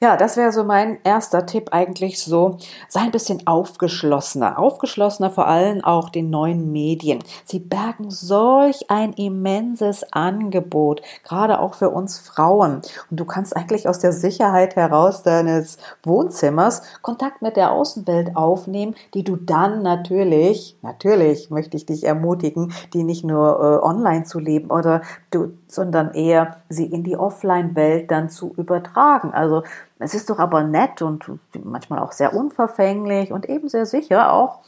Ja, 0.00 0.16
das 0.16 0.36
wäre 0.36 0.52
so 0.52 0.62
mein 0.62 0.98
erster 1.02 1.44
Tipp 1.44 1.70
eigentlich 1.72 2.22
so. 2.22 2.58
Sei 2.86 3.00
ein 3.00 3.10
bisschen 3.10 3.48
aufgeschlossener. 3.48 4.56
Aufgeschlossener 4.56 5.28
vor 5.28 5.48
allem 5.48 5.82
auch 5.82 6.08
den 6.08 6.30
neuen 6.30 6.70
Medien. 6.70 7.18
Sie 7.44 7.58
bergen 7.58 8.08
solch 8.08 8.88
ein 8.90 9.12
immenses 9.14 10.04
Angebot, 10.12 11.02
gerade 11.24 11.58
auch 11.58 11.74
für 11.74 11.90
uns 11.90 12.20
Frauen. 12.20 12.82
Und 13.10 13.18
du 13.18 13.24
kannst 13.24 13.56
eigentlich 13.56 13.88
aus 13.88 13.98
der 13.98 14.12
Sicherheit 14.12 14.76
heraus 14.76 15.24
deines 15.24 15.78
Wohnzimmers 16.04 16.82
Kontakt 17.02 17.42
mit 17.42 17.56
der 17.56 17.72
Außenwelt 17.72 18.36
aufnehmen, 18.36 18.94
die 19.14 19.24
du 19.24 19.34
dann 19.34 19.82
natürlich, 19.82 20.76
natürlich 20.80 21.50
möchte 21.50 21.76
ich 21.76 21.86
dich 21.86 22.04
ermutigen, 22.04 22.72
die 22.94 23.02
nicht 23.02 23.24
nur 23.24 23.58
äh, 23.58 23.84
online 23.84 24.22
zu 24.22 24.38
leben 24.38 24.70
oder 24.70 25.02
du, 25.32 25.54
sondern 25.66 26.14
eher 26.14 26.58
sie 26.68 26.86
in 26.86 27.02
die 27.02 27.16
Offline-Welt 27.16 28.12
dann 28.12 28.30
zu 28.30 28.54
übertragen. 28.56 29.32
Also 29.32 29.64
Es 29.98 30.14
ist 30.14 30.30
doch 30.30 30.38
aber 30.38 30.62
nett 30.62 31.02
und 31.02 31.24
manchmal 31.64 31.98
auch 31.98 32.12
sehr 32.12 32.34
unverfänglich 32.34 33.32
und 33.32 33.48
eben 33.48 33.68
sehr 33.68 33.86
sicher 33.86 34.32
auch, 34.32 34.60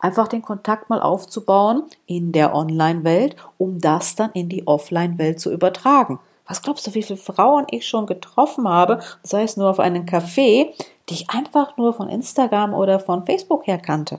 einfach 0.00 0.26
den 0.26 0.42
Kontakt 0.42 0.90
mal 0.90 1.00
aufzubauen 1.00 1.84
in 2.06 2.32
der 2.32 2.54
Online-Welt, 2.54 3.36
um 3.58 3.80
das 3.80 4.16
dann 4.16 4.32
in 4.32 4.48
die 4.48 4.66
Offline-Welt 4.66 5.40
zu 5.40 5.52
übertragen. 5.52 6.18
Was 6.46 6.60
glaubst 6.60 6.86
du, 6.86 6.94
wie 6.94 7.02
viele 7.02 7.18
Frauen 7.18 7.66
ich 7.70 7.86
schon 7.86 8.06
getroffen 8.06 8.68
habe, 8.68 9.00
sei 9.22 9.44
es 9.44 9.56
nur 9.56 9.70
auf 9.70 9.78
einen 9.78 10.06
Café, 10.06 10.74
die 11.08 11.14
ich 11.14 11.30
einfach 11.30 11.76
nur 11.76 11.94
von 11.94 12.08
Instagram 12.08 12.74
oder 12.74 12.98
von 12.98 13.24
Facebook 13.24 13.66
her 13.66 13.78
kannte? 13.78 14.18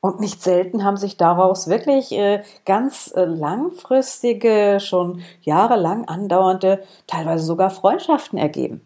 Und 0.00 0.20
nicht 0.20 0.42
selten 0.42 0.84
haben 0.84 0.98
sich 0.98 1.16
daraus 1.16 1.66
wirklich 1.66 2.12
äh, 2.12 2.42
ganz 2.66 3.12
äh, 3.16 3.24
langfristige, 3.24 4.78
schon 4.78 5.22
jahrelang 5.42 6.06
andauernde, 6.06 6.84
teilweise 7.06 7.44
sogar 7.44 7.70
Freundschaften 7.70 8.38
ergeben. 8.38 8.82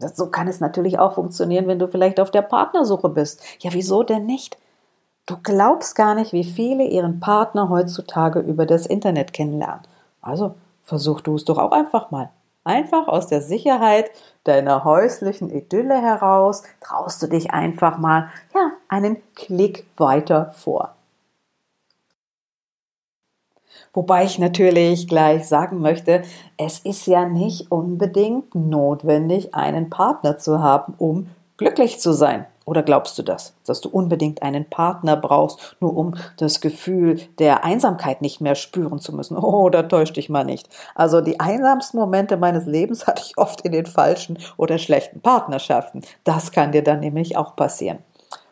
Das, 0.00 0.16
so 0.16 0.26
kann 0.26 0.48
es 0.48 0.60
natürlich 0.60 0.98
auch 0.98 1.14
funktionieren, 1.14 1.66
wenn 1.66 1.78
du 1.78 1.86
vielleicht 1.86 2.18
auf 2.18 2.30
der 2.30 2.42
Partnersuche 2.42 3.08
bist. 3.08 3.42
Ja, 3.60 3.72
wieso 3.72 4.02
denn 4.02 4.26
nicht? 4.26 4.56
Du 5.26 5.36
glaubst 5.42 5.94
gar 5.94 6.14
nicht, 6.14 6.32
wie 6.32 6.44
viele 6.44 6.84
ihren 6.84 7.20
Partner 7.20 7.68
heutzutage 7.68 8.40
über 8.40 8.66
das 8.66 8.86
Internet 8.86 9.32
kennenlernen. 9.32 9.82
Also 10.22 10.54
versuch 10.82 11.20
du 11.20 11.36
es 11.36 11.44
doch 11.44 11.58
auch 11.58 11.72
einfach 11.72 12.10
mal. 12.10 12.30
Einfach 12.64 13.08
aus 13.08 13.28
der 13.28 13.40
Sicherheit 13.40 14.10
deiner 14.44 14.84
häuslichen 14.84 15.50
Idylle 15.50 16.00
heraus 16.00 16.62
traust 16.80 17.22
du 17.22 17.26
dich 17.26 17.52
einfach 17.52 17.98
mal, 17.98 18.28
ja, 18.54 18.72
einen 18.88 19.16
Klick 19.34 19.86
weiter 19.96 20.52
vor. 20.56 20.94
Wobei 23.92 24.24
ich 24.24 24.38
natürlich 24.38 25.08
gleich 25.08 25.48
sagen 25.48 25.80
möchte, 25.80 26.22
es 26.56 26.78
ist 26.78 27.06
ja 27.06 27.28
nicht 27.28 27.72
unbedingt 27.72 28.54
notwendig, 28.54 29.54
einen 29.54 29.90
Partner 29.90 30.38
zu 30.38 30.60
haben, 30.60 30.94
um 30.98 31.26
glücklich 31.56 31.98
zu 31.98 32.12
sein. 32.12 32.46
Oder 32.64 32.84
glaubst 32.84 33.18
du 33.18 33.24
das, 33.24 33.54
dass 33.66 33.80
du 33.80 33.88
unbedingt 33.88 34.42
einen 34.42 34.64
Partner 34.64 35.16
brauchst, 35.16 35.76
nur 35.80 35.96
um 35.96 36.14
das 36.36 36.60
Gefühl 36.60 37.18
der 37.40 37.64
Einsamkeit 37.64 38.22
nicht 38.22 38.40
mehr 38.40 38.54
spüren 38.54 39.00
zu 39.00 39.12
müssen? 39.12 39.36
Oh, 39.42 39.68
da 39.70 39.82
täusch 39.82 40.12
dich 40.12 40.28
mal 40.28 40.44
nicht. 40.44 40.68
Also 40.94 41.20
die 41.20 41.40
einsamsten 41.40 41.98
Momente 41.98 42.36
meines 42.36 42.66
Lebens 42.66 43.06
hatte 43.08 43.22
ich 43.26 43.36
oft 43.36 43.62
in 43.62 43.72
den 43.72 43.86
falschen 43.86 44.38
oder 44.56 44.78
schlechten 44.78 45.20
Partnerschaften. 45.20 46.02
Das 46.22 46.52
kann 46.52 46.70
dir 46.70 46.84
dann 46.84 47.00
nämlich 47.00 47.36
auch 47.36 47.56
passieren. 47.56 47.98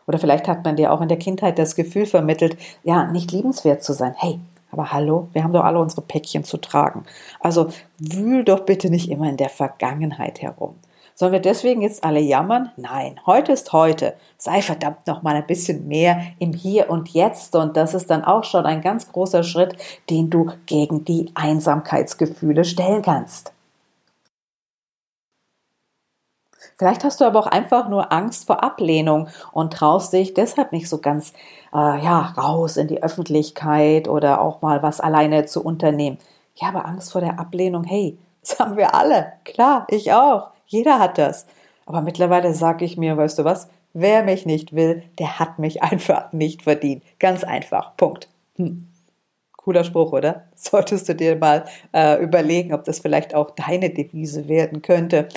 Oder 0.05 0.19
vielleicht 0.19 0.49
hat 0.49 0.65
man 0.65 0.75
dir 0.75 0.91
auch 0.91 0.99
in 0.99 1.07
der 1.07 1.19
Kindheit 1.19 1.57
das 1.57 1.75
Gefühl 1.75 2.05
vermittelt, 2.05 2.57
ja, 2.83 3.05
nicht 3.05 3.31
liebenswert 3.31 3.83
zu 3.83 3.93
sein. 3.93 4.15
Hey, 4.17 4.41
aber 4.71 4.91
hallo, 4.91 5.29
wir 5.33 5.43
haben 5.43 5.53
doch 5.53 5.63
alle 5.63 5.79
unsere 5.79 6.01
Päckchen 6.01 6.43
zu 6.43 6.57
tragen. 6.57 7.05
Also 7.39 7.69
wühl 7.97 8.43
doch 8.43 8.61
bitte 8.61 8.89
nicht 8.89 9.09
immer 9.09 9.29
in 9.29 9.37
der 9.37 9.49
Vergangenheit 9.49 10.41
herum. 10.41 10.75
Sollen 11.19 11.33
wir 11.33 11.41
deswegen 11.41 11.81
jetzt 11.81 12.05
alle 12.05 12.21
jammern? 12.21 12.71
Nein, 12.77 13.19
heute 13.25 13.51
ist 13.51 13.73
heute. 13.73 14.13
Sei 14.37 14.61
verdammt 14.61 15.05
noch 15.05 15.21
mal 15.21 15.35
ein 15.35 15.45
bisschen 15.45 15.85
mehr 15.85 16.21
im 16.39 16.53
Hier 16.53 16.89
und 16.89 17.09
Jetzt 17.09 17.57
und 17.57 17.75
das 17.75 17.93
ist 17.93 18.09
dann 18.09 18.23
auch 18.23 18.45
schon 18.45 18.65
ein 18.65 18.79
ganz 18.79 19.11
großer 19.11 19.43
Schritt, 19.43 19.75
den 20.09 20.29
du 20.29 20.51
gegen 20.65 21.03
die 21.03 21.29
Einsamkeitsgefühle 21.35 22.63
stellen 22.63 23.01
kannst. 23.01 23.51
Vielleicht 26.79 27.03
hast 27.03 27.19
du 27.19 27.25
aber 27.25 27.39
auch 27.39 27.47
einfach 27.47 27.89
nur 27.89 28.13
Angst 28.13 28.47
vor 28.47 28.63
Ablehnung 28.63 29.27
und 29.51 29.73
traust 29.73 30.13
dich 30.13 30.33
deshalb 30.33 30.71
nicht 30.71 30.87
so 30.87 30.99
ganz 30.99 31.33
äh, 31.73 31.75
ja, 31.75 32.33
raus 32.37 32.77
in 32.77 32.87
die 32.87 33.03
Öffentlichkeit 33.03 34.07
oder 34.07 34.39
auch 34.39 34.61
mal 34.61 34.81
was 34.81 35.01
alleine 35.01 35.45
zu 35.45 35.61
unternehmen. 35.61 36.19
Ja, 36.55 36.69
aber 36.69 36.85
Angst 36.85 37.11
vor 37.11 37.19
der 37.19 37.37
Ablehnung, 37.37 37.83
hey, 37.83 38.17
das 38.41 38.59
haben 38.59 38.77
wir 38.77 38.95
alle. 38.95 39.33
Klar, 39.43 39.87
ich 39.89 40.13
auch. 40.13 40.51
Jeder 40.67 40.99
hat 40.99 41.17
das. 41.17 41.47
Aber 41.85 42.01
mittlerweile 42.01 42.53
sage 42.53 42.85
ich 42.85 42.95
mir, 42.95 43.17
weißt 43.17 43.39
du 43.39 43.43
was? 43.43 43.67
Wer 43.91 44.23
mich 44.23 44.45
nicht 44.45 44.73
will, 44.73 45.03
der 45.19 45.37
hat 45.37 45.59
mich 45.59 45.83
einfach 45.83 46.31
nicht 46.31 46.61
verdient. 46.61 47.03
Ganz 47.19 47.43
einfach. 47.43 47.97
Punkt. 47.97 48.29
Hm. 48.55 48.87
Cooler 49.57 49.83
Spruch, 49.83 50.13
oder? 50.13 50.45
Solltest 50.55 51.09
du 51.09 51.15
dir 51.15 51.35
mal 51.35 51.65
äh, 51.93 52.23
überlegen, 52.23 52.73
ob 52.73 52.85
das 52.85 52.99
vielleicht 52.99 53.35
auch 53.35 53.51
deine 53.51 53.89
Devise 53.89 54.47
werden 54.47 54.81
könnte. 54.81 55.27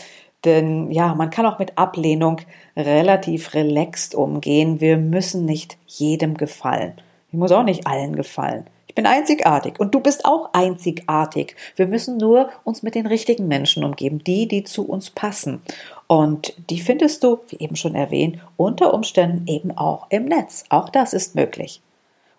Denn 0.44 0.90
ja, 0.90 1.14
man 1.14 1.30
kann 1.30 1.46
auch 1.46 1.58
mit 1.58 1.78
Ablehnung 1.78 2.40
relativ 2.76 3.54
relaxed 3.54 4.14
umgehen. 4.14 4.80
Wir 4.80 4.96
müssen 4.96 5.44
nicht 5.44 5.78
jedem 5.87 6.37
gefallen. 6.37 6.94
Ich 7.30 7.38
muss 7.38 7.52
auch 7.52 7.62
nicht 7.62 7.87
allen 7.87 8.16
gefallen. 8.16 8.66
Ich 8.92 8.94
bin 8.94 9.06
einzigartig 9.06 9.80
und 9.80 9.94
du 9.94 10.00
bist 10.00 10.26
auch 10.26 10.50
einzigartig. 10.52 11.56
Wir 11.76 11.87
müssen 11.87 12.18
nur 12.18 12.50
uns 12.62 12.82
mit 12.82 12.94
den 12.94 13.06
richtigen 13.06 13.49
Menschen 13.49 13.84
umgeben, 13.84 14.22
die, 14.22 14.46
die 14.46 14.64
zu 14.64 14.87
uns 14.87 15.08
passen. 15.08 15.62
Und 16.08 16.52
die 16.68 16.78
findest 16.78 17.25
du, 17.25 17.38
wie 17.49 17.56
eben 17.56 17.76
schon 17.76 17.94
erwähnt, 17.94 18.38
unter 18.58 18.92
Umständen 18.92 19.46
eben 19.46 19.70
auch 19.78 20.08
im 20.11 20.26
Netz. 20.26 20.64
Auch 20.68 20.90
das 20.90 21.14
ist 21.14 21.34
möglich. 21.34 21.80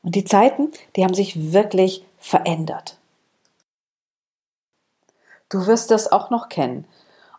Und 0.04 0.14
die 0.14 0.26
Zeiten, 0.26 0.70
die 0.96 1.04
haben 1.04 1.16
sich 1.16 1.54
wirklich 1.54 2.06
verändert. 2.20 3.00
Du 5.50 5.66
wirst 5.66 5.90
das 5.90 6.12
auch 6.12 6.30
noch 6.30 6.50
kennen. 6.50 6.86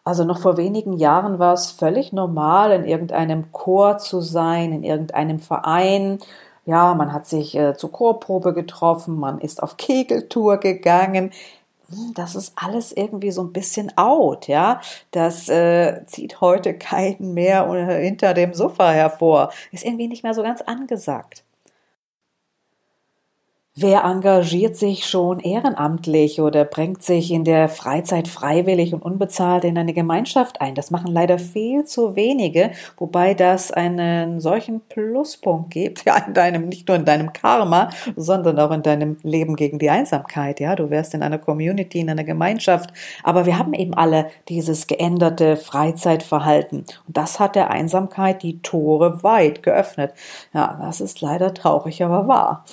Also 0.05 0.25
noch 0.25 0.39
vor 0.39 0.57
wenigen 0.59 0.93
Jahren 0.93 1.39
war 1.39 1.55
es 1.55 1.71
völlig 1.71 2.13
normal, 2.13 2.73
in 2.73 2.85
irgendeinem 2.85 3.51
Chor 3.53 3.99
zu 3.99 4.21
sein, 4.21 4.73
in 4.73 4.85
irgendeinem 4.85 5.41
Verein 5.41 6.19
ja, 6.67 6.95
man 6.95 7.13
hat 7.13 7.27
sich 7.27 7.55
äh, 7.57 7.75
zur 7.77 7.93
Chorprobe 7.93 8.55
getroffen, 8.55 9.19
man 9.19 9.41
ist 9.41 9.63
auf 9.63 9.77
Kegeltour 9.77 10.59
gegangen. 10.59 11.31
Hm, 11.91 12.13
das 12.15 12.35
ist 12.35 12.55
alles 12.57 12.93
irgendwie 12.93 13.31
so 13.31 13.43
ein 13.43 13.53
bisschen 13.53 13.97
out, 13.97 14.49
ja. 14.49 14.81
Das 15.11 15.49
äh, 15.49 16.05
zieht 16.07 16.41
heute 16.41 16.75
keinen 16.75 17.35
mehr 17.35 17.67
hinter 18.01 18.35
dem 18.35 18.55
Sofa 18.55 18.91
hervor. 18.91 19.53
Ist 19.73 19.85
irgendwie 19.85 20.09
nicht 20.09 20.23
mehr 20.25 20.35
so 20.35 20.43
ganz 20.43 20.63
angesagt. 20.63 21.44
Wer 23.76 24.04
engagiert 24.04 24.76
sich 24.76 25.04
schon 25.04 25.40
ehrenamtlich 25.40 26.40
oder 26.40 26.64
bringt 26.64 27.02
sich 27.02 27.33
in 27.33 27.43
der 27.43 27.69
Freizeit 27.69 28.28
freiwillig 28.28 28.95
und 28.95 29.02
unbezahlt 29.02 29.64
in 29.64 29.76
eine 29.76 29.93
Gemeinschaft 29.93 30.61
ein? 30.61 30.76
Das 30.76 30.93
machen 30.93 31.11
leider 31.11 31.40
viel 31.40 31.85
zu 31.85 32.14
wenige, 32.14 32.71
wobei 32.99 33.35
das 33.35 33.73
einen 33.73 34.38
solchen 34.38 34.81
Pluspunkt 34.83 35.73
gibt, 35.73 36.04
ja, 36.04 36.16
in 36.19 36.35
deinem, 36.35 36.69
nicht 36.69 36.87
nur 36.87 36.97
in 36.97 37.04
deinem 37.04 37.33
Karma, 37.33 37.90
sondern 38.14 38.61
auch 38.61 38.71
in 38.71 38.83
deinem 38.83 39.16
Leben 39.25 39.57
gegen 39.57 39.81
die 39.81 39.90
Einsamkeit. 39.90 40.61
Ja, 40.61 40.76
du 40.76 40.90
wärst 40.90 41.12
in 41.14 41.25
einer 41.25 41.38
Community, 41.38 41.99
in 41.99 42.11
einer 42.11 42.23
Gemeinschaft. 42.23 42.93
Aber 43.25 43.45
wir 43.45 43.59
haben 43.59 43.75
eben 43.75 43.95
alle 43.95 44.28
dieses 44.49 44.87
geänderte 44.87 45.57
Freizeitverhalten. 45.57 46.85
Und 47.09 47.16
das 47.16 47.40
hat 47.40 47.57
der 47.57 47.71
Einsamkeit 47.71 48.45
die 48.45 48.62
Tore 48.62 49.25
weit 49.25 49.64
geöffnet. 49.64 50.12
Ja, 50.52 50.78
das 50.81 51.00
ist 51.00 51.21
leider 51.21 51.52
traurig, 51.54 52.04
aber 52.04 52.28
wahr. 52.28 52.64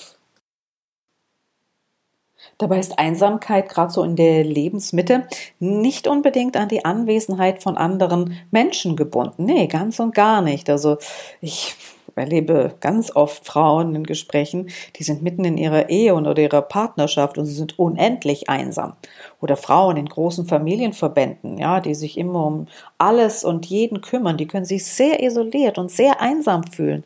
Dabei 2.62 2.78
ist 2.78 3.00
Einsamkeit 3.00 3.70
gerade 3.70 3.92
so 3.92 4.04
in 4.04 4.16
der 4.16 4.44
Lebensmitte 4.44 5.24
nicht 5.60 6.08
unbedingt 6.08 6.56
an 6.56 6.70
die 6.70 6.86
Anwesenheit 6.86 7.64
von 7.64 7.76
anderen 7.76 8.38
Menschen 8.52 8.96
gebunden. 8.96 9.46
Nee, 9.46 9.66
ganz 9.66 10.00
und 10.00 10.14
gar 10.14 10.44
nicht. 10.44 10.70
Also 10.70 10.98
ich 11.42 11.76
erlebe 12.16 12.76
ganz 12.80 13.16
oft 13.16 13.48
Frauen 13.48 13.96
in 13.96 14.04
Gesprächen, 14.04 14.70
die 14.98 15.04
sind 15.04 15.24
mitten 15.24 15.44
in 15.44 15.58
ihrer 15.58 15.90
Ehe 15.90 16.14
und 16.14 16.28
oder 16.28 16.40
ihrer 16.40 16.62
Partnerschaft 16.62 17.40
und 17.40 17.46
sie 17.46 17.54
sind 17.56 17.80
unendlich 17.80 18.48
einsam. 18.48 18.94
Oder 19.40 19.58
Frauen 19.58 19.98
in 19.98 20.06
großen 20.06 20.46
Familienverbänden, 20.46 21.58
ja, 21.58 21.80
die 21.80 21.96
sich 21.96 22.16
immer 22.16 22.46
um 22.46 22.68
alles 23.00 23.44
und 23.44 23.66
jeden 23.66 24.02
kümmern, 24.02 24.38
die 24.38 24.46
können 24.46 24.66
sich 24.66 24.86
sehr 24.86 25.24
isoliert 25.24 25.80
und 25.80 25.90
sehr 25.90 26.22
einsam 26.22 26.64
fühlen. 26.66 27.06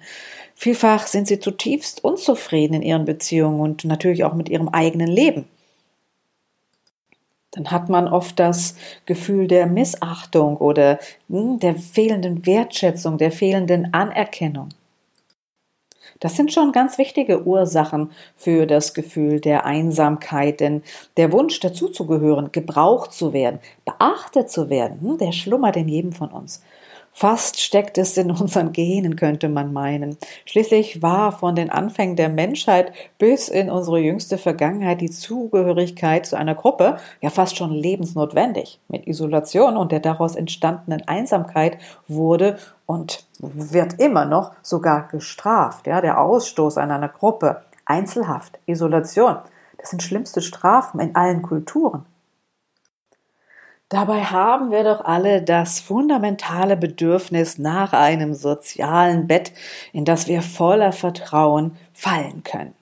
Vielfach 0.55 1.05
sind 1.05 1.27
sie 1.27 1.39
zutiefst 1.39 2.03
unzufrieden 2.03 2.75
in 2.75 2.81
ihren 2.81 3.05
Beziehungen 3.05 3.59
und 3.59 3.83
natürlich 3.83 4.23
auch 4.23 4.33
mit 4.33 4.49
ihrem 4.49 4.69
eigenen 4.69 5.07
Leben. 5.07 5.45
Dann 7.51 7.71
hat 7.71 7.89
man 7.89 8.07
oft 8.07 8.39
das 8.39 8.75
Gefühl 9.05 9.47
der 9.47 9.67
Missachtung 9.67 10.57
oder 10.57 10.99
hm, 11.29 11.59
der 11.59 11.75
fehlenden 11.75 12.45
Wertschätzung, 12.45 13.17
der 13.17 13.31
fehlenden 13.31 13.93
Anerkennung. 13.93 14.69
Das 16.19 16.35
sind 16.35 16.53
schon 16.53 16.71
ganz 16.71 16.97
wichtige 16.97 17.45
Ursachen 17.45 18.11
für 18.35 18.65
das 18.65 18.93
Gefühl 18.93 19.41
der 19.41 19.65
Einsamkeit, 19.65 20.61
denn 20.61 20.81
der 21.17 21.31
Wunsch 21.33 21.59
dazuzugehören, 21.59 22.51
gebraucht 22.53 23.11
zu 23.13 23.33
werden, 23.33 23.59
beachtet 23.83 24.49
zu 24.49 24.69
werden, 24.69 25.01
hm, 25.01 25.17
der 25.17 25.33
schlummert 25.33 25.75
in 25.75 25.89
jedem 25.89 26.13
von 26.13 26.29
uns. 26.29 26.61
Fast 27.17 27.61
steckt 27.61 27.97
es 27.97 28.17
in 28.17 28.29
unseren 28.29 28.73
Genen, 28.73 29.15
könnte 29.15 29.47
man 29.47 29.71
meinen. 29.71 30.17
Schließlich 30.45 31.01
war 31.01 31.31
von 31.31 31.55
den 31.55 31.69
Anfängen 31.69 32.17
der 32.17 32.27
Menschheit 32.27 32.91
bis 33.17 33.47
in 33.47 33.69
unsere 33.69 33.99
jüngste 33.99 34.37
Vergangenheit 34.37 34.99
die 34.99 35.09
Zugehörigkeit 35.09 36.25
zu 36.25 36.35
einer 36.35 36.55
Gruppe 36.55 36.97
ja 37.21 37.29
fast 37.29 37.55
schon 37.55 37.71
lebensnotwendig. 37.71 38.81
Mit 38.89 39.07
Isolation 39.07 39.77
und 39.77 39.93
der 39.93 40.01
daraus 40.01 40.35
entstandenen 40.35 41.07
Einsamkeit 41.07 41.77
wurde 42.09 42.57
und 42.85 43.25
wird 43.39 43.97
immer 43.97 44.25
noch 44.25 44.51
sogar 44.61 45.07
gestraft. 45.07 45.87
Ja, 45.87 46.01
der 46.01 46.19
Ausstoß 46.19 46.77
an 46.77 46.91
einer 46.91 47.07
Gruppe, 47.07 47.61
Einzelhaft, 47.85 48.59
Isolation, 48.65 49.37
das 49.77 49.91
sind 49.91 50.03
schlimmste 50.03 50.41
Strafen 50.41 50.99
in 50.99 51.15
allen 51.15 51.43
Kulturen. 51.43 52.05
Dabei 53.89 54.23
haben 54.23 54.71
wir 54.71 54.83
doch 54.83 55.05
alle 55.05 55.43
das 55.43 55.79
fundamentale 55.79 56.75
Bedürfnis 56.75 57.59
nach 57.59 57.93
einem 57.93 58.33
sozialen 58.33 59.27
Bett, 59.27 59.53
in 59.93 60.05
das 60.05 60.27
wir 60.27 60.41
voller 60.41 60.91
Vertrauen 60.91 61.77
fallen 61.93 62.43
können. 62.43 62.73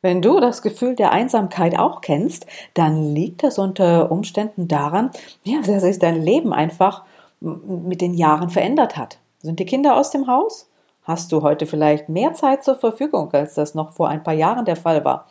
Wenn 0.00 0.22
du 0.22 0.40
das 0.40 0.62
Gefühl 0.62 0.94
der 0.94 1.12
Einsamkeit 1.12 1.78
auch 1.78 2.00
kennst, 2.00 2.46
dann 2.74 3.14
liegt 3.14 3.42
das 3.42 3.58
unter 3.58 4.10
Umständen 4.10 4.68
daran, 4.68 5.10
ja, 5.42 5.60
dass 5.60 5.82
sich 5.82 5.98
dein 5.98 6.22
Leben 6.22 6.52
einfach 6.52 7.04
mit 7.40 8.00
den 8.00 8.14
Jahren 8.14 8.48
verändert 8.48 8.96
hat. 8.96 9.18
Sind 9.42 9.58
die 9.60 9.66
Kinder 9.66 9.96
aus 9.96 10.10
dem 10.10 10.26
Haus? 10.26 10.70
Hast 11.02 11.32
du 11.32 11.42
heute 11.42 11.66
vielleicht 11.66 12.08
mehr 12.08 12.32
Zeit 12.34 12.64
zur 12.64 12.76
Verfügung, 12.76 13.32
als 13.32 13.54
das 13.54 13.74
noch 13.74 13.92
vor 13.92 14.08
ein 14.08 14.22
paar 14.22 14.34
Jahren 14.34 14.64
der 14.64 14.76
Fall 14.76 15.04
war? 15.04 15.26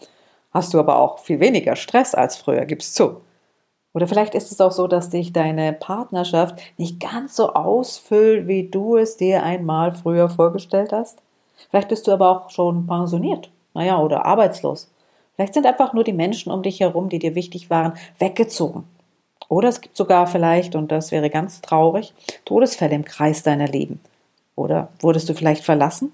Hast 0.56 0.74
du 0.74 0.80
aber 0.80 1.00
auch 1.00 1.20
viel 1.20 1.42
weniger 1.42 1.76
Stress 1.76 2.16
als 2.16 2.38
früher, 2.38 2.64
gib's 2.64 2.94
zu. 2.94 3.18
Oder 3.94 4.08
vielleicht 4.08 4.36
ist 4.36 4.54
es 4.54 4.62
auch 4.62 4.72
so, 4.72 4.88
dass 4.88 5.10
dich 5.10 5.34
deine 5.34 5.74
Partnerschaft 5.74 6.62
nicht 6.78 7.02
ganz 7.02 7.36
so 7.36 7.52
ausfüllt, 7.52 8.48
wie 8.48 8.70
du 8.70 8.96
es 8.96 9.18
dir 9.18 9.44
einmal 9.44 9.94
früher 9.94 10.30
vorgestellt 10.30 10.94
hast. 10.94 11.22
Vielleicht 11.70 11.90
bist 11.90 12.08
du 12.08 12.14
aber 12.14 12.30
auch 12.30 12.50
schon 12.52 12.88
pensioniert, 12.88 13.50
naja, 13.74 14.00
oder 14.00 14.26
arbeitslos. 14.26 14.90
Vielleicht 15.36 15.56
sind 15.56 15.66
einfach 15.66 15.92
nur 15.92 16.06
die 16.06 16.14
Menschen 16.14 16.54
um 16.54 16.64
dich 16.64 16.80
herum, 16.80 17.10
die 17.10 17.20
dir 17.20 17.36
wichtig 17.36 17.70
waren, 17.70 17.92
weggezogen. 18.18 18.86
Oder 19.50 19.68
es 19.68 19.82
gibt 19.82 19.98
sogar 19.98 20.26
vielleicht, 20.26 20.74
und 20.78 20.90
das 20.90 21.12
wäre 21.12 21.30
ganz 21.30 21.60
traurig, 21.60 22.14
Todesfälle 22.46 22.96
im 22.96 23.04
Kreis 23.04 23.44
deiner 23.44 23.68
Leben. 23.68 24.00
Oder 24.56 24.88
wurdest 25.02 25.28
du 25.28 25.34
vielleicht 25.34 25.66
verlassen? 25.66 26.14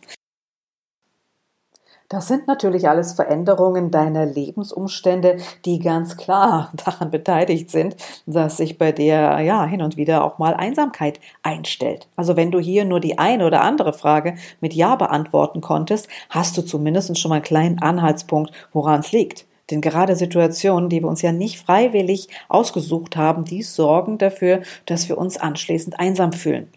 Das 2.12 2.28
sind 2.28 2.46
natürlich 2.46 2.90
alles 2.90 3.14
Veränderungen 3.14 3.90
deiner 3.90 4.26
Lebensumstände, 4.26 5.38
die 5.64 5.80
ganz 5.80 6.18
klar 6.18 6.70
daran 6.86 7.10
beteiligt 7.10 7.72
sind, 7.72 7.96
dass 8.26 8.58
sich 8.58 8.78
bei 8.78 8.92
dir 8.92 9.40
ja 9.40 9.64
hin 9.64 9.82
und 9.82 9.96
wieder 9.96 10.26
auch 10.26 10.38
mal 10.38 10.54
Einsamkeit 10.54 11.22
einstellt. 11.42 12.10
Also 12.18 12.36
wenn 12.36 12.52
du 12.52 12.60
hier 12.60 12.84
nur 12.84 13.00
die 13.00 13.18
eine 13.18 13.48
oder 13.48 13.62
andere 13.62 13.94
Frage 13.94 14.36
mit 14.60 14.74
Ja 14.74 14.98
beantworten 14.98 15.62
konntest, 15.62 16.10
hast 16.30 16.58
du 16.58 16.64
zumindest 16.64 17.18
schon 17.18 17.30
mal 17.30 17.36
einen 17.36 17.46
kleinen 17.46 17.82
Anhaltspunkt, 17.82 18.52
woran 18.74 19.00
es 19.00 19.14
liegt. 19.14 19.46
Denn 19.70 19.80
gerade 19.80 20.18
Situationen, 20.18 20.90
die 20.90 21.02
wir 21.02 21.08
uns 21.08 21.22
ja 21.22 21.32
nicht 21.32 21.60
freiwillig 21.62 22.28
ausgesucht 22.50 23.16
haben, 23.16 23.46
die 23.46 23.64
sorgen 23.64 24.18
dafür, 24.18 24.64
dass 24.86 25.08
wir 25.08 25.18
uns 25.18 25.38
anschließend 25.38 25.98
einsam 25.98 26.34
fühlen. 26.34 26.68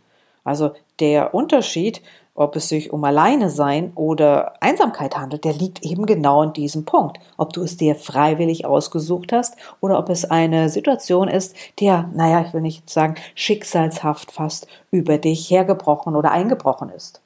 Also 0.44 0.74
der 1.00 1.34
Unterschied 1.34 2.02
ob 2.34 2.56
es 2.56 2.68
sich 2.68 2.92
um 2.92 3.04
Alleine 3.04 3.48
sein 3.48 3.92
oder 3.94 4.54
Einsamkeit 4.60 5.16
handelt, 5.16 5.44
der 5.44 5.52
liegt 5.52 5.84
eben 5.84 6.04
genau 6.04 6.42
in 6.42 6.52
diesem 6.52 6.84
Punkt. 6.84 7.18
Ob 7.36 7.52
du 7.52 7.62
es 7.62 7.76
dir 7.76 7.94
freiwillig 7.94 8.66
ausgesucht 8.66 9.32
hast 9.32 9.56
oder 9.80 9.98
ob 9.98 10.08
es 10.08 10.24
eine 10.24 10.68
Situation 10.68 11.28
ist, 11.28 11.54
die 11.78 11.84
ja, 11.86 12.10
naja, 12.12 12.44
ich 12.46 12.52
will 12.52 12.60
nicht 12.60 12.90
sagen, 12.90 13.14
schicksalshaft 13.36 14.32
fast 14.32 14.66
über 14.90 15.18
dich 15.18 15.48
hergebrochen 15.48 16.16
oder 16.16 16.32
eingebrochen 16.32 16.90
ist. 16.90 17.20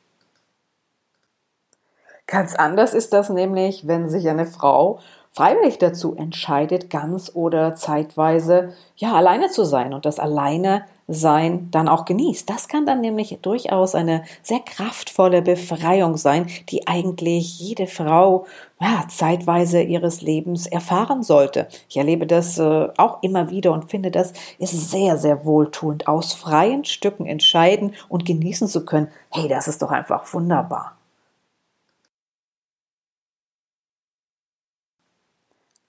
Ganz 2.27 2.55
anders 2.55 2.93
ist 2.93 3.15
das 3.15 3.31
nämlich, 3.31 3.87
wenn 3.87 4.11
sich 4.11 4.29
eine 4.29 4.45
Frau 4.45 4.99
freiwillig 5.33 5.79
dazu 5.79 6.15
entscheidet, 6.15 6.91
ganz 6.91 7.31
oder 7.35 7.75
zeitweise 7.75 8.75
ja 8.97 9.15
alleine 9.15 9.49
zu 9.49 9.65
sein 9.65 9.95
und 9.95 10.05
das 10.05 10.19
alleine 10.19 10.85
sein 11.09 11.71
dann 11.71 11.89
auch 11.89 12.05
genießt. 12.05 12.49
Das 12.49 12.69
kann 12.69 12.87
dann 12.87 13.01
nämlich 13.01 13.37
durchaus 13.43 13.95
eine 13.95 14.25
sehr 14.43 14.61
kraftvolle 14.61 15.43
Befreiung 15.43 16.19
sein, 16.19 16.47
die 16.69 16.87
eigentlich 16.87 17.59
jede 17.59 17.87
Frau 17.87 18.47
ja, 18.81 19.05
zeitweise 19.09 19.83
ihres 19.83 20.21
Lebens 20.21 20.67
erfahren 20.67 21.23
sollte. 21.23 21.67
Ich 21.89 21.97
erlebe 21.97 22.27
das 22.27 22.59
äh, 22.59 22.89
auch 22.99 23.23
immer 23.23 23.51
wieder 23.51 23.73
und 23.73 23.91
finde, 23.91 24.11
das 24.11 24.35
ist 24.59 24.91
sehr, 24.91 25.17
sehr 25.17 25.45
wohltuend, 25.45 26.07
aus 26.07 26.35
freien 26.35 26.85
Stücken 26.85 27.27
entscheiden 27.27 27.95
und 28.09 28.25
genießen 28.27 28.69
zu 28.69 28.85
können. 28.85 29.09
Hey, 29.31 29.49
das 29.49 29.67
ist 29.67 29.83
doch 29.83 29.91
einfach 29.91 30.33
wunderbar. 30.33 30.99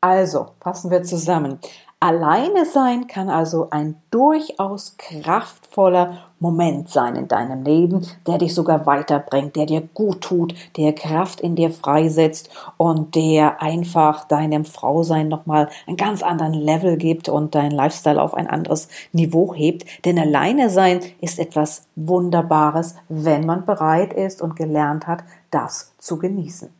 Also, 0.01 0.47
fassen 0.61 0.91
wir 0.91 1.03
zusammen. 1.03 1.59
Alleine 2.01 2.65
sein 2.65 3.07
kann 3.07 3.29
also 3.29 3.71
ein 3.71 3.97
durchaus 4.09 4.95
kraftvoller 4.97 6.29
Moment 6.39 6.87
sein 6.87 7.17
in 7.17 7.27
deinem 7.27 7.63
Leben, 7.63 8.07
der 8.25 8.37
dich 8.37 8.55
sogar 8.55 8.85
weiterbringt, 8.85 9.57
der 9.57 9.65
dir 9.65 9.81
gut 9.81 10.21
tut, 10.21 10.55
der 10.77 10.93
Kraft 10.93 11.41
in 11.41 11.57
dir 11.57 11.71
freisetzt 11.71 12.49
und 12.77 13.15
der 13.15 13.61
einfach 13.61 14.23
deinem 14.23 14.63
Frausein 14.63 15.27
nochmal 15.27 15.67
einen 15.87 15.97
ganz 15.97 16.23
anderen 16.23 16.53
Level 16.53 16.95
gibt 16.95 17.27
und 17.27 17.53
dein 17.53 17.71
Lifestyle 17.71 18.21
auf 18.21 18.33
ein 18.33 18.47
anderes 18.47 18.87
Niveau 19.11 19.53
hebt. 19.53 20.05
Denn 20.05 20.17
alleine 20.17 20.69
sein 20.69 21.01
ist 21.19 21.37
etwas 21.37 21.85
Wunderbares, 21.97 22.95
wenn 23.09 23.45
man 23.45 23.65
bereit 23.65 24.13
ist 24.13 24.41
und 24.41 24.55
gelernt 24.55 25.05
hat, 25.05 25.25
das 25.51 25.91
zu 25.97 26.17
genießen. 26.17 26.78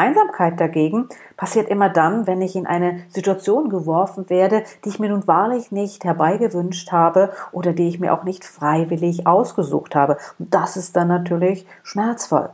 Einsamkeit 0.00 0.58
dagegen 0.58 1.08
passiert 1.36 1.68
immer 1.68 1.88
dann, 1.88 2.26
wenn 2.26 2.40
ich 2.40 2.56
in 2.56 2.66
eine 2.66 3.00
Situation 3.08 3.68
geworfen 3.68 4.30
werde, 4.30 4.64
die 4.84 4.88
ich 4.88 4.98
mir 4.98 5.10
nun 5.10 5.26
wahrlich 5.26 5.70
nicht 5.70 6.04
herbeigewünscht 6.04 6.90
habe 6.90 7.30
oder 7.52 7.72
die 7.72 7.88
ich 7.88 8.00
mir 8.00 8.14
auch 8.14 8.24
nicht 8.24 8.44
freiwillig 8.44 9.26
ausgesucht 9.26 9.94
habe. 9.94 10.16
Und 10.38 10.54
das 10.54 10.76
ist 10.76 10.96
dann 10.96 11.08
natürlich 11.08 11.66
schmerzvoll. 11.82 12.50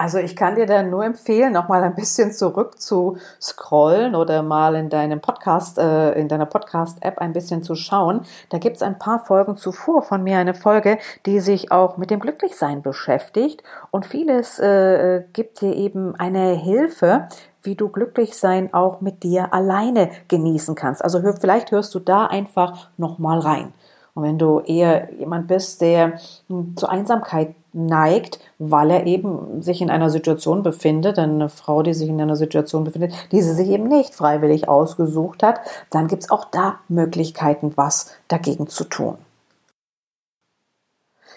Also 0.00 0.16
ich 0.16 0.34
kann 0.34 0.54
dir 0.54 0.64
dann 0.64 0.88
nur 0.88 1.04
empfehlen, 1.04 1.52
noch 1.52 1.68
mal 1.68 1.82
ein 1.82 1.94
bisschen 1.94 2.32
zurück 2.32 2.80
zu 2.80 3.18
scrollen 3.38 4.14
oder 4.14 4.42
mal 4.42 4.74
in 4.74 4.88
deinem 4.88 5.20
Podcast, 5.20 5.76
äh, 5.76 6.12
in 6.12 6.26
deiner 6.26 6.46
Podcast-App 6.46 7.18
ein 7.18 7.34
bisschen 7.34 7.62
zu 7.62 7.74
schauen. 7.74 8.22
Da 8.48 8.56
gibt's 8.56 8.80
ein 8.80 8.98
paar 8.98 9.22
Folgen 9.26 9.58
zuvor 9.58 10.00
von 10.00 10.22
mir 10.22 10.38
eine 10.38 10.54
Folge, 10.54 10.96
die 11.26 11.40
sich 11.40 11.70
auch 11.70 11.98
mit 11.98 12.10
dem 12.10 12.18
Glücklichsein 12.18 12.80
beschäftigt 12.80 13.62
und 13.90 14.06
vieles 14.06 14.58
äh, 14.58 15.22
gibt 15.34 15.60
dir 15.60 15.76
eben 15.76 16.14
eine 16.14 16.54
Hilfe, 16.54 17.28
wie 17.62 17.74
du 17.74 17.90
Glücklichsein 17.90 18.72
auch 18.72 19.02
mit 19.02 19.22
dir 19.22 19.52
alleine 19.52 20.08
genießen 20.28 20.76
kannst. 20.76 21.04
Also 21.04 21.20
hör, 21.20 21.34
vielleicht 21.38 21.72
hörst 21.72 21.94
du 21.94 21.98
da 21.98 22.24
einfach 22.24 22.88
noch 22.96 23.18
mal 23.18 23.38
rein. 23.38 23.74
Und 24.14 24.22
wenn 24.22 24.38
du 24.38 24.60
eher 24.60 25.12
jemand 25.12 25.46
bist, 25.46 25.82
der 25.82 26.18
hm, 26.48 26.74
zur 26.76 26.90
Einsamkeit 26.90 27.54
neigt, 27.72 28.40
weil 28.58 28.90
er 28.90 29.06
eben 29.06 29.62
sich 29.62 29.80
in 29.80 29.90
einer 29.90 30.10
Situation 30.10 30.62
befindet, 30.62 31.18
eine 31.18 31.48
Frau, 31.48 31.82
die 31.82 31.94
sich 31.94 32.08
in 32.08 32.20
einer 32.20 32.36
Situation 32.36 32.84
befindet, 32.84 33.12
die 33.32 33.42
sie 33.42 33.54
sich 33.54 33.68
eben 33.68 33.88
nicht 33.88 34.14
freiwillig 34.14 34.68
ausgesucht 34.68 35.42
hat, 35.42 35.60
dann 35.90 36.08
gibt 36.08 36.24
es 36.24 36.30
auch 36.30 36.46
da 36.46 36.80
Möglichkeiten, 36.88 37.72
was 37.76 38.12
dagegen 38.28 38.66
zu 38.66 38.84
tun. 38.84 39.18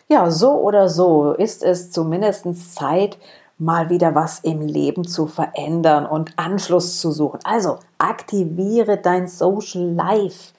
Ja, 0.09 0.29
so 0.29 0.53
oder 0.53 0.89
so 0.89 1.31
ist 1.31 1.63
es 1.63 1.91
zumindest 1.91 2.75
Zeit, 2.75 3.17
mal 3.57 3.89
wieder 3.89 4.15
was 4.15 4.39
im 4.39 4.61
Leben 4.61 5.05
zu 5.05 5.27
verändern 5.27 6.05
und 6.05 6.37
Anschluss 6.37 6.99
zu 6.99 7.11
suchen. 7.11 7.39
Also 7.43 7.79
aktiviere 7.97 8.97
dein 8.97 9.27
Social 9.27 9.83
Life. 9.83 10.53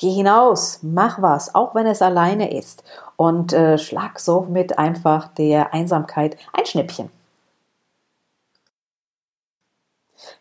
Geh 0.00 0.12
hinaus, 0.12 0.78
mach 0.82 1.20
was, 1.20 1.56
auch 1.56 1.74
wenn 1.74 1.86
es 1.86 2.02
alleine 2.02 2.56
ist 2.56 2.84
und 3.16 3.52
äh, 3.52 3.78
schlag 3.78 4.20
somit 4.20 4.78
einfach 4.78 5.26
der 5.34 5.74
Einsamkeit 5.74 6.36
ein 6.52 6.64
Schnippchen. 6.64 7.10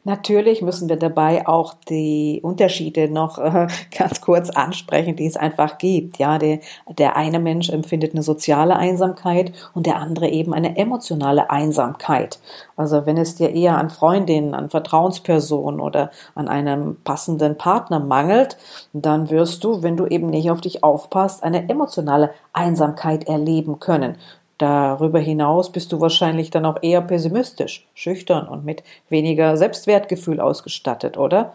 Natürlich 0.04 0.62
müssen 0.62 0.90
wir 0.90 0.96
dabei 0.96 1.48
auch 1.48 1.74
die 1.90 2.40
Unterschiede 2.44 3.10
noch 3.10 3.38
äh, 3.38 3.68
ganz 3.98 4.22
kurz 4.22 4.50
ansprechen, 4.50 5.16
die 5.16 5.26
es 5.26 5.38
einfach 5.38 5.78
gibt. 5.78 6.18
Ja, 6.18 6.38
der, 6.38 6.60
der 6.88 7.16
eine 7.16 7.40
Mensch 7.40 7.70
empfindet 7.70 8.14
eine 8.14 8.24
soziale 8.24 8.76
Einsamkeit 8.76 9.54
und 9.74 9.86
der 9.86 9.98
andere 9.98 10.30
eben 10.30 10.54
eine 10.54 10.78
emotionale 10.78 11.50
Einsamkeit. 11.50 12.40
Also 12.76 13.06
wenn 13.06 13.18
es 13.18 13.36
dir 13.36 13.52
eher 13.52 13.78
an 13.78 13.90
Freundinnen, 13.90 14.54
an 14.54 14.70
Vertrauenspersonen 14.70 15.80
oder 15.80 16.12
an 16.36 16.48
einem 16.48 16.98
passenden 17.04 17.58
Partner 17.58 18.00
mangelt, 18.00 18.58
dann 18.94 19.30
wirst 19.30 19.64
du, 19.64 19.84
wenn 19.84 19.98
du 19.98 20.06
eben 20.06 20.30
nicht 20.30 20.52
auf 20.52 20.62
dich 20.62 20.84
aufpasst, 20.84 21.44
eine 21.44 21.70
emotionale 21.70 22.32
Einsamkeit 22.54 23.28
erleben 23.28 23.80
können. 23.80 24.18
Darüber 24.58 25.20
hinaus 25.20 25.72
bist 25.72 25.92
du 25.92 26.02
wahrscheinlich 26.02 26.50
dann 26.50 26.66
auch 26.66 26.82
eher 26.82 27.02
pessimistisch, 27.02 27.88
schüchtern 27.94 28.48
und 28.48 28.66
mit 28.66 28.84
weniger 29.10 29.56
Selbstwertgefühl 29.58 30.40
ausgestattet, 30.40 31.18
oder? 31.18 31.54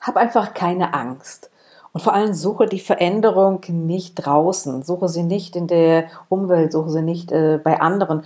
Hab 0.00 0.16
einfach 0.16 0.52
keine 0.52 0.92
Angst. 0.92 1.50
Und 1.92 2.00
vor 2.02 2.12
allem 2.12 2.34
suche 2.34 2.66
die 2.66 2.80
Veränderung 2.80 3.60
nicht 3.68 4.16
draußen, 4.16 4.82
suche 4.82 5.08
sie 5.08 5.22
nicht 5.22 5.56
in 5.56 5.68
der 5.68 6.10
Umwelt, 6.28 6.72
suche 6.72 6.90
sie 6.90 7.02
nicht 7.02 7.32
äh, 7.32 7.58
bei 7.62 7.80
anderen. 7.80 8.24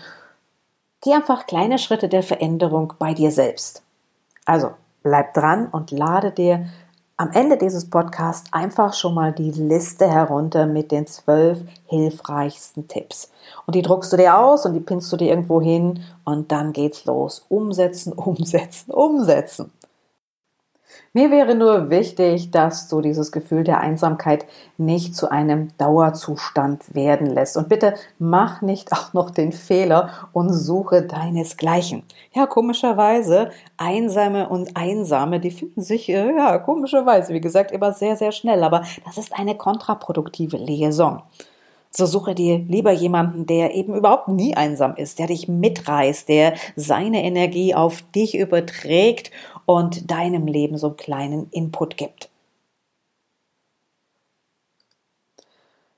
Geh 1.03 1.13
einfach 1.13 1.47
kleine 1.47 1.79
Schritte 1.79 2.09
der 2.09 2.23
Veränderung 2.23 2.95
bei 2.99 3.15
dir 3.15 3.31
selbst. 3.31 3.83
Also 4.47 4.71
bleib 5.03 5.35
dran 5.35 5.69
und 5.69 5.91
lade 5.91 6.33
dir 6.33 6.67
am 7.21 7.33
Ende 7.33 7.57
dieses 7.57 7.91
Podcasts 7.91 8.53
einfach 8.53 8.95
schon 8.95 9.13
mal 9.13 9.33
die 9.33 9.51
Liste 9.51 10.09
herunter 10.09 10.67
mit 10.67 10.93
den 10.93 11.09
zwölf 11.09 11.59
hilfreichsten 11.87 12.87
Tipps. 12.87 13.33
Und 13.67 13.75
die 13.75 13.83
druckst 13.83 14.13
du 14.13 14.17
dir 14.17 14.39
aus 14.39 14.65
und 14.65 14.75
die 14.75 14.81
pinnst 14.81 15.13
du 15.13 15.17
dir 15.17 15.31
irgendwo 15.31 15.61
hin 15.61 16.05
und 16.25 16.53
dann 16.53 16.73
geht's 16.73 17.07
los. 17.07 17.45
Umsetzen, 17.49 18.13
umsetzen, 18.15 18.93
umsetzen. 18.93 19.73
Mir 21.13 21.31
wäre 21.31 21.55
nur 21.55 21.91
wichtig, 21.91 22.51
dass 22.51 22.89
du 22.89 23.01
dieses 23.01 23.33
Gefühl 23.33 23.65
der 23.65 23.81
Einsamkeit 23.81 24.47
nicht 24.77 25.17
zu 25.17 25.31
einem 25.31 25.77
Dauerzustand 25.79 26.95
werden 26.95 27.27
lässt. 27.27 27.57
Und 27.57 27.69
bitte 27.69 27.95
mach 28.19 28.63
nicht 28.63 28.93
auch 28.93 29.13
noch 29.15 29.31
den 29.31 29.53
Fehler 29.53 30.11
und 30.33 30.53
suche 30.53 31.03
deinesgleichen. 31.03 32.03
Ja, 32.35 32.47
komischerweise, 32.47 33.51
Einsame 33.77 34.49
und 34.49 34.77
Einsame, 34.77 35.41
die 35.41 35.51
finden 35.51 35.83
sich, 35.83 36.09
äh, 36.09 36.37
ja, 36.37 36.59
komischerweise, 36.59 37.33
wie 37.35 37.41
gesagt, 37.41 37.73
immer 37.73 37.93
sehr, 37.93 38.17
sehr 38.17 38.33
schnell. 38.33 38.63
Aber 38.63 38.83
das 39.05 39.19
ist 39.19 39.39
eine 39.39 39.57
kontraproduktive 39.57 40.57
Liaison. 40.57 41.23
So 41.91 42.05
suche 42.05 42.35
dir 42.35 42.59
lieber 42.59 42.93
jemanden, 42.93 43.47
der 43.47 43.75
eben 43.75 43.95
überhaupt 43.95 44.29
nie 44.29 44.55
einsam 44.55 44.95
ist, 44.97 45.19
der 45.19 45.27
dich 45.27 45.49
mitreißt, 45.49 46.29
der 46.29 46.55
seine 46.77 47.25
Energie 47.25 47.75
auf 47.75 48.03
dich 48.15 48.37
überträgt 48.37 49.31
und 49.69 50.11
deinem 50.11 50.47
Leben 50.47 50.79
so 50.79 50.87
einen 50.87 50.97
kleinen 50.97 51.51
Input 51.51 51.99
gibt. 51.99 52.31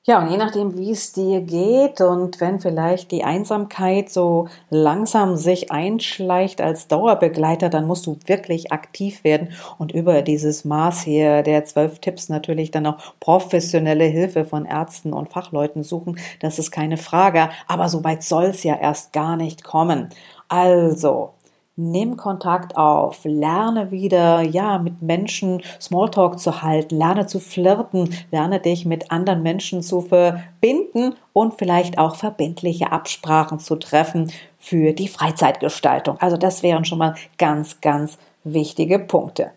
Ja, 0.06 0.18
und 0.18 0.30
je 0.30 0.38
nachdem, 0.38 0.76
wie 0.76 0.90
es 0.90 1.12
dir 1.12 1.42
geht 1.42 2.00
und 2.00 2.40
wenn 2.40 2.58
vielleicht 2.58 3.10
die 3.12 3.22
Einsamkeit 3.22 4.08
so 4.10 4.48
langsam 4.70 5.36
sich 5.36 5.70
einschleicht 5.70 6.60
als 6.62 6.88
Dauerbegleiter, 6.88 7.68
dann 7.68 7.86
musst 7.86 8.06
du 8.06 8.18
wirklich 8.26 8.72
aktiv 8.72 9.24
werden 9.24 9.50
und 9.78 9.92
über 9.92 10.22
dieses 10.22 10.64
Maß 10.64 11.02
hier 11.02 11.42
der 11.42 11.64
zwölf 11.64 11.98
Tipps 12.00 12.30
natürlich 12.30 12.70
dann 12.70 12.86
auch 12.86 12.96
professionelle 13.20 14.04
Hilfe 14.04 14.46
von 14.46 14.64
Ärzten 14.64 15.12
und 15.12 15.28
Fachleuten 15.28 15.82
suchen. 15.84 16.18
Das 16.40 16.58
ist 16.58 16.70
keine 16.70 16.96
Frage, 16.96 17.50
aber 17.68 17.88
so 17.90 18.02
weit 18.02 18.22
soll 18.22 18.46
es 18.46 18.62
ja 18.64 18.76
erst 18.76 19.12
gar 19.12 19.36
nicht 19.36 19.62
kommen. 19.64 20.08
Also, 20.48 21.34
Nimm 21.82 22.18
Kontakt 22.18 22.76
auf, 22.76 23.20
lerne 23.24 23.90
wieder, 23.90 24.42
ja, 24.42 24.76
mit 24.76 25.00
Menschen 25.00 25.62
Smalltalk 25.80 26.38
zu 26.38 26.60
halten, 26.60 26.98
lerne 26.98 27.26
zu 27.26 27.40
flirten, 27.40 28.14
lerne 28.30 28.60
dich 28.60 28.84
mit 28.84 29.10
anderen 29.10 29.42
Menschen 29.42 29.82
zu 29.82 30.02
verbinden 30.02 31.14
und 31.32 31.54
vielleicht 31.54 31.96
auch 31.96 32.16
verbindliche 32.16 32.92
Absprachen 32.92 33.58
zu 33.58 33.76
treffen 33.76 34.30
für 34.58 34.92
die 34.92 35.08
Freizeitgestaltung. 35.08 36.18
Also 36.20 36.36
das 36.36 36.62
wären 36.62 36.84
schon 36.84 36.98
mal 36.98 37.14
ganz, 37.38 37.80
ganz 37.80 38.18
wichtige 38.44 38.98
Punkte. 38.98 39.52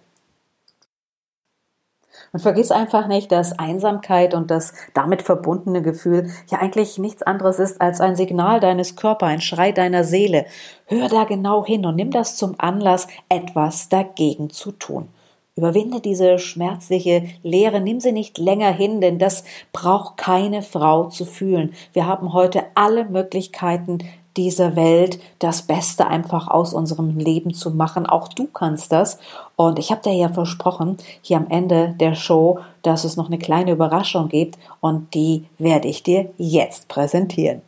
Und 2.33 2.39
vergiss 2.39 2.71
einfach 2.71 3.07
nicht, 3.07 3.31
dass 3.31 3.59
Einsamkeit 3.59 4.33
und 4.33 4.49
das 4.49 4.73
damit 4.95 5.21
verbundene 5.21 5.83
Gefühl 5.83 6.31
ja 6.49 6.57
eigentlich 6.57 6.97
nichts 6.97 7.21
anderes 7.21 7.59
ist 7.59 7.79
als 7.79 8.01
ein 8.01 8.15
Signal 8.15 8.59
deines 8.59 8.95
Körpers, 8.95 9.29
ein 9.29 9.41
Schrei 9.41 9.71
deiner 9.71 10.03
Seele. 10.03 10.47
Hör 10.87 11.09
da 11.09 11.25
genau 11.25 11.63
hin 11.63 11.85
und 11.85 11.95
nimm 11.95 12.09
das 12.09 12.35
zum 12.35 12.55
Anlass, 12.57 13.07
etwas 13.29 13.87
dagegen 13.87 14.49
zu 14.49 14.71
tun. 14.71 15.09
Überwinde 15.55 16.01
diese 16.01 16.39
schmerzliche 16.39 17.27
Leere, 17.43 17.79
nimm 17.79 17.99
sie 17.99 18.11
nicht 18.11 18.39
länger 18.39 18.71
hin, 18.71 18.99
denn 18.99 19.19
das 19.19 19.43
braucht 19.71 20.17
keine 20.17 20.63
Frau 20.63 21.09
zu 21.09 21.25
fühlen. 21.25 21.73
Wir 21.93 22.07
haben 22.07 22.33
heute 22.33 22.63
alle 22.73 23.05
Möglichkeiten, 23.05 23.99
dieser 24.37 24.75
Welt 24.75 25.19
das 25.39 25.63
Beste 25.63 26.07
einfach 26.07 26.47
aus 26.47 26.73
unserem 26.73 27.17
Leben 27.17 27.53
zu 27.53 27.71
machen. 27.71 28.05
Auch 28.05 28.27
du 28.27 28.47
kannst 28.47 28.91
das. 28.91 29.19
Und 29.55 29.79
ich 29.79 29.91
habe 29.91 30.01
dir 30.01 30.13
ja 30.13 30.29
versprochen, 30.29 30.97
hier 31.21 31.37
am 31.37 31.47
Ende 31.49 31.95
der 31.99 32.15
Show, 32.15 32.59
dass 32.81 33.03
es 33.03 33.15
noch 33.15 33.27
eine 33.27 33.39
kleine 33.39 33.71
Überraschung 33.71 34.29
gibt 34.29 34.57
und 34.81 35.13
die 35.13 35.45
werde 35.57 35.87
ich 35.87 36.03
dir 36.03 36.31
jetzt 36.37 36.87
präsentieren. 36.87 37.61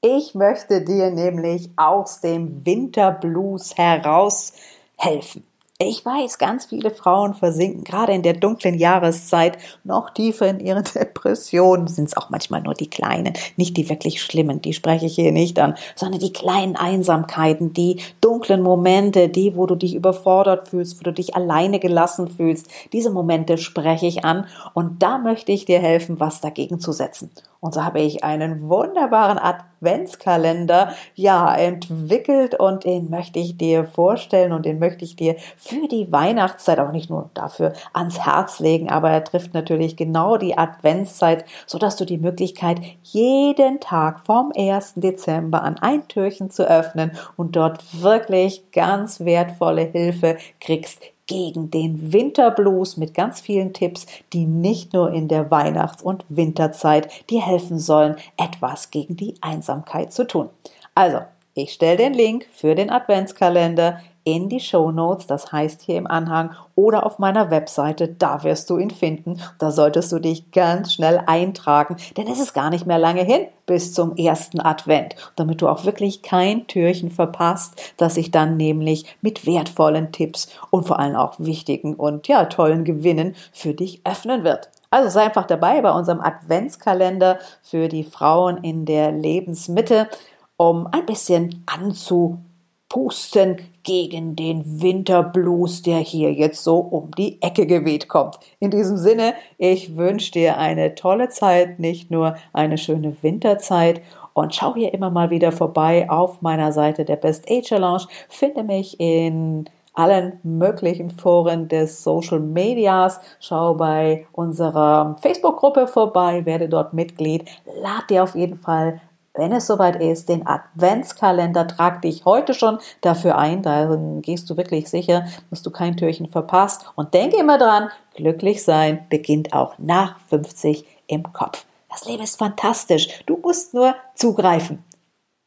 Ich 0.00 0.34
möchte 0.34 0.82
dir 0.82 1.10
nämlich 1.10 1.70
aus 1.76 2.20
dem 2.20 2.66
Winterblues 2.66 3.76
heraus 3.76 4.52
helfen. 4.96 5.44
Ich 5.80 6.06
weiß, 6.06 6.38
ganz 6.38 6.66
viele 6.66 6.92
Frauen 6.92 7.34
versinken 7.34 7.82
gerade 7.82 8.12
in 8.12 8.22
der 8.22 8.34
dunklen 8.34 8.76
Jahreszeit 8.78 9.58
noch 9.82 10.10
tiefer 10.10 10.46
in 10.46 10.60
ihre 10.60 10.82
Depressionen. 10.94 11.88
Sind 11.88 12.04
es 12.04 12.16
auch 12.16 12.30
manchmal 12.30 12.62
nur 12.62 12.74
die 12.74 12.88
kleinen, 12.88 13.32
nicht 13.56 13.76
die 13.76 13.88
wirklich 13.88 14.22
schlimmen, 14.22 14.62
die 14.62 14.72
spreche 14.72 15.06
ich 15.06 15.16
hier 15.16 15.32
nicht 15.32 15.58
an, 15.58 15.74
sondern 15.96 16.20
die 16.20 16.32
kleinen 16.32 16.76
Einsamkeiten, 16.76 17.72
die 17.72 18.00
dunklen 18.20 18.62
Momente, 18.62 19.28
die, 19.28 19.56
wo 19.56 19.66
du 19.66 19.74
dich 19.74 19.96
überfordert 19.96 20.68
fühlst, 20.68 21.00
wo 21.00 21.02
du 21.02 21.12
dich 21.12 21.34
alleine 21.34 21.80
gelassen 21.80 22.28
fühlst. 22.28 22.68
Diese 22.92 23.10
Momente 23.10 23.58
spreche 23.58 24.06
ich 24.06 24.24
an 24.24 24.46
und 24.74 25.02
da 25.02 25.18
möchte 25.18 25.50
ich 25.50 25.64
dir 25.64 25.80
helfen, 25.80 26.20
was 26.20 26.40
dagegen 26.40 26.78
zu 26.78 26.92
setzen. 26.92 27.32
Und 27.64 27.72
so 27.72 27.82
habe 27.82 28.00
ich 28.00 28.22
einen 28.22 28.68
wunderbaren 28.68 29.38
Adventskalender, 29.38 30.92
ja, 31.14 31.56
entwickelt 31.56 32.54
und 32.54 32.84
den 32.84 33.08
möchte 33.08 33.38
ich 33.38 33.56
dir 33.56 33.86
vorstellen 33.86 34.52
und 34.52 34.66
den 34.66 34.78
möchte 34.78 35.02
ich 35.02 35.16
dir 35.16 35.36
für 35.56 35.88
die 35.88 36.12
Weihnachtszeit 36.12 36.78
auch 36.78 36.92
nicht 36.92 37.08
nur 37.08 37.30
dafür 37.32 37.72
ans 37.94 38.18
Herz 38.18 38.60
legen, 38.60 38.90
aber 38.90 39.08
er 39.08 39.24
trifft 39.24 39.54
natürlich 39.54 39.96
genau 39.96 40.36
die 40.36 40.58
Adventszeit, 40.58 41.46
so 41.66 41.78
dass 41.78 41.96
du 41.96 42.04
die 42.04 42.18
Möglichkeit 42.18 42.82
jeden 43.02 43.80
Tag 43.80 44.20
vom 44.26 44.52
1. 44.54 44.96
Dezember 44.96 45.62
an 45.62 45.78
ein 45.78 46.06
Türchen 46.06 46.50
zu 46.50 46.68
öffnen 46.68 47.12
und 47.36 47.56
dort 47.56 48.02
wirklich 48.02 48.72
ganz 48.72 49.20
wertvolle 49.20 49.84
Hilfe 49.84 50.36
kriegst, 50.60 51.00
gegen 51.26 51.70
den 51.70 52.12
Winterblues 52.12 52.96
mit 52.96 53.14
ganz 53.14 53.40
vielen 53.40 53.72
Tipps, 53.72 54.06
die 54.32 54.46
nicht 54.46 54.92
nur 54.92 55.12
in 55.12 55.28
der 55.28 55.50
Weihnachts- 55.50 56.02
und 56.02 56.24
Winterzeit 56.28 57.08
dir 57.30 57.44
helfen 57.44 57.78
sollen, 57.78 58.16
etwas 58.36 58.90
gegen 58.90 59.16
die 59.16 59.34
Einsamkeit 59.40 60.12
zu 60.12 60.26
tun. 60.26 60.50
Also, 60.94 61.20
ich 61.54 61.72
stelle 61.72 61.96
den 61.96 62.14
Link 62.14 62.46
für 62.52 62.74
den 62.74 62.90
Adventskalender 62.90 64.00
in 64.24 64.48
die 64.48 64.60
Show 64.60 64.90
Notes, 64.90 65.26
das 65.26 65.52
heißt 65.52 65.82
hier 65.82 65.98
im 65.98 66.06
Anhang 66.06 66.54
oder 66.74 67.04
auf 67.04 67.18
meiner 67.18 67.50
Webseite, 67.50 68.08
da 68.08 68.42
wirst 68.42 68.70
du 68.70 68.78
ihn 68.78 68.90
finden. 68.90 69.40
Da 69.58 69.70
solltest 69.70 70.10
du 70.12 70.18
dich 70.18 70.50
ganz 70.50 70.94
schnell 70.94 71.22
eintragen, 71.26 71.96
denn 72.16 72.26
es 72.26 72.40
ist 72.40 72.54
gar 72.54 72.70
nicht 72.70 72.86
mehr 72.86 72.98
lange 72.98 73.22
hin 73.22 73.46
bis 73.66 73.92
zum 73.92 74.16
ersten 74.16 74.60
Advent, 74.60 75.14
damit 75.36 75.60
du 75.60 75.68
auch 75.68 75.84
wirklich 75.84 76.22
kein 76.22 76.66
Türchen 76.66 77.10
verpasst, 77.10 77.94
das 77.96 78.14
sich 78.14 78.30
dann 78.30 78.56
nämlich 78.56 79.04
mit 79.20 79.46
wertvollen 79.46 80.10
Tipps 80.12 80.48
und 80.70 80.86
vor 80.86 80.98
allem 80.98 81.16
auch 81.16 81.34
wichtigen 81.38 81.94
und 81.94 82.26
ja, 82.28 82.46
tollen 82.46 82.84
Gewinnen 82.84 83.34
für 83.52 83.74
dich 83.74 84.00
öffnen 84.04 84.42
wird. 84.44 84.70
Also 84.90 85.10
sei 85.10 85.24
einfach 85.24 85.46
dabei 85.46 85.82
bei 85.82 85.90
unserem 85.90 86.20
Adventskalender 86.20 87.38
für 87.62 87.88
die 87.88 88.04
Frauen 88.04 88.58
in 88.58 88.84
der 88.84 89.10
Lebensmitte, 89.12 90.08
um 90.56 90.86
ein 90.86 91.04
bisschen 91.04 91.64
anzupusten, 91.66 93.58
gegen 93.84 94.34
den 94.34 94.82
Winterblues, 94.82 95.82
der 95.82 95.98
hier 95.98 96.32
jetzt 96.32 96.64
so 96.64 96.78
um 96.78 97.10
die 97.12 97.40
Ecke 97.40 97.66
geweht 97.66 98.08
kommt. 98.08 98.38
In 98.58 98.70
diesem 98.70 98.96
Sinne, 98.96 99.34
ich 99.58 99.96
wünsche 99.96 100.32
dir 100.32 100.58
eine 100.58 100.94
tolle 100.94 101.28
Zeit, 101.28 101.78
nicht 101.78 102.10
nur 102.10 102.34
eine 102.52 102.78
schöne 102.78 103.16
Winterzeit 103.22 104.02
und 104.32 104.54
schau 104.54 104.74
hier 104.74 104.92
immer 104.92 105.10
mal 105.10 105.30
wieder 105.30 105.52
vorbei 105.52 106.10
auf 106.10 106.42
meiner 106.42 106.72
Seite 106.72 107.04
der 107.04 107.16
Best 107.16 107.48
Age 107.50 107.64
Challenge. 107.64 108.02
Finde 108.28 108.64
mich 108.64 108.98
in 109.00 109.68
allen 109.94 110.40
möglichen 110.42 111.10
Foren 111.10 111.68
des 111.68 112.02
Social 112.02 112.40
Medias. 112.40 113.20
Schau 113.38 113.74
bei 113.74 114.26
unserer 114.32 115.16
Facebook-Gruppe 115.20 115.86
vorbei, 115.86 116.44
werde 116.44 116.68
dort 116.68 116.92
Mitglied. 116.92 117.44
Lad 117.80 118.10
dir 118.10 118.24
auf 118.24 118.34
jeden 118.34 118.56
Fall 118.56 119.00
wenn 119.34 119.52
es 119.52 119.66
soweit 119.66 120.00
ist, 120.00 120.28
den 120.28 120.46
Adventskalender, 120.46 121.66
trag 121.66 122.02
dich 122.02 122.24
heute 122.24 122.54
schon 122.54 122.78
dafür 123.00 123.36
ein, 123.36 123.62
dann 123.62 124.22
gehst 124.22 124.48
du 124.48 124.56
wirklich 124.56 124.88
sicher, 124.88 125.26
dass 125.50 125.62
du 125.62 125.70
kein 125.70 125.96
Türchen 125.96 126.28
verpasst. 126.28 126.86
Und 126.94 127.14
denke 127.14 127.38
immer 127.38 127.58
dran, 127.58 127.90
glücklich 128.14 128.62
sein 128.62 129.06
beginnt 129.10 129.52
auch 129.52 129.74
nach 129.78 130.20
50 130.28 130.86
im 131.08 131.32
Kopf. 131.32 131.66
Das 131.90 132.06
Leben 132.06 132.22
ist 132.22 132.38
fantastisch. 132.38 133.24
Du 133.26 133.36
musst 133.36 133.74
nur 133.74 133.94
zugreifen. 134.14 134.84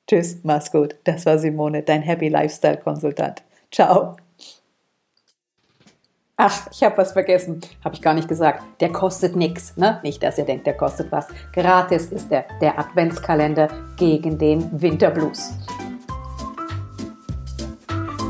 Tschüss, 0.07 0.37
mach's 0.43 0.71
gut. 0.71 0.95
Das 1.03 1.25
war 1.25 1.37
Simone, 1.39 1.83
dein 1.83 2.01
Happy 2.01 2.29
Lifestyle 2.29 2.77
Konsultant. 2.77 3.43
Ciao. 3.71 4.15
Ach, 6.39 6.67
ich 6.71 6.83
habe 6.83 6.99
was 6.99 7.13
vergessen. 7.13 7.61
Habe 7.83 7.95
ich 7.95 8.01
gar 8.01 8.13
nicht 8.13 8.27
gesagt. 8.27 8.63
Der 8.79 8.91
kostet 8.91 9.35
nichts. 9.35 9.75
Ne? 9.75 9.99
Nicht, 10.03 10.21
dass 10.21 10.37
ihr 10.37 10.45
denkt, 10.45 10.67
der 10.67 10.77
kostet 10.77 11.11
was. 11.11 11.27
Gratis 11.51 12.05
ist 12.11 12.29
der, 12.29 12.45
der 12.61 12.77
Adventskalender 12.77 13.69
gegen 13.97 14.37
den 14.37 14.69
Winterblues. 14.79 15.55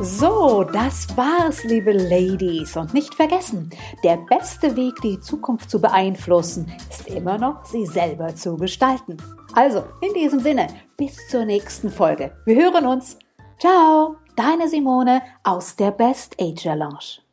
So, 0.02 0.64
das 0.64 1.18
war's, 1.18 1.66
liebe 1.66 1.92
Ladies. 1.92 2.78
Und 2.78 2.94
nicht 2.94 3.14
vergessen, 3.14 3.72
der 4.06 4.16
beste 4.30 4.78
Weg, 4.78 5.02
die 5.04 5.20
Zukunft 5.20 5.70
zu 5.70 5.82
beeinflussen, 5.82 6.72
ist 6.90 7.10
immer 7.10 7.38
noch, 7.38 7.66
sie 7.66 7.86
selber 7.86 8.34
zu 8.34 8.56
gestalten. 8.56 9.18
Also, 9.54 9.84
in 10.00 10.14
diesem 10.14 10.40
Sinne, 10.40 10.68
bis 10.96 11.28
zur 11.28 11.44
nächsten 11.44 11.90
Folge. 11.90 12.32
Wir 12.46 12.56
hören 12.56 12.86
uns. 12.86 13.18
Ciao, 13.60 14.16
deine 14.38 14.70
Simone 14.70 15.24
aus 15.44 15.76
der 15.76 15.92
Best 15.92 16.38
Age 16.40 16.66
Lounge. 16.68 17.27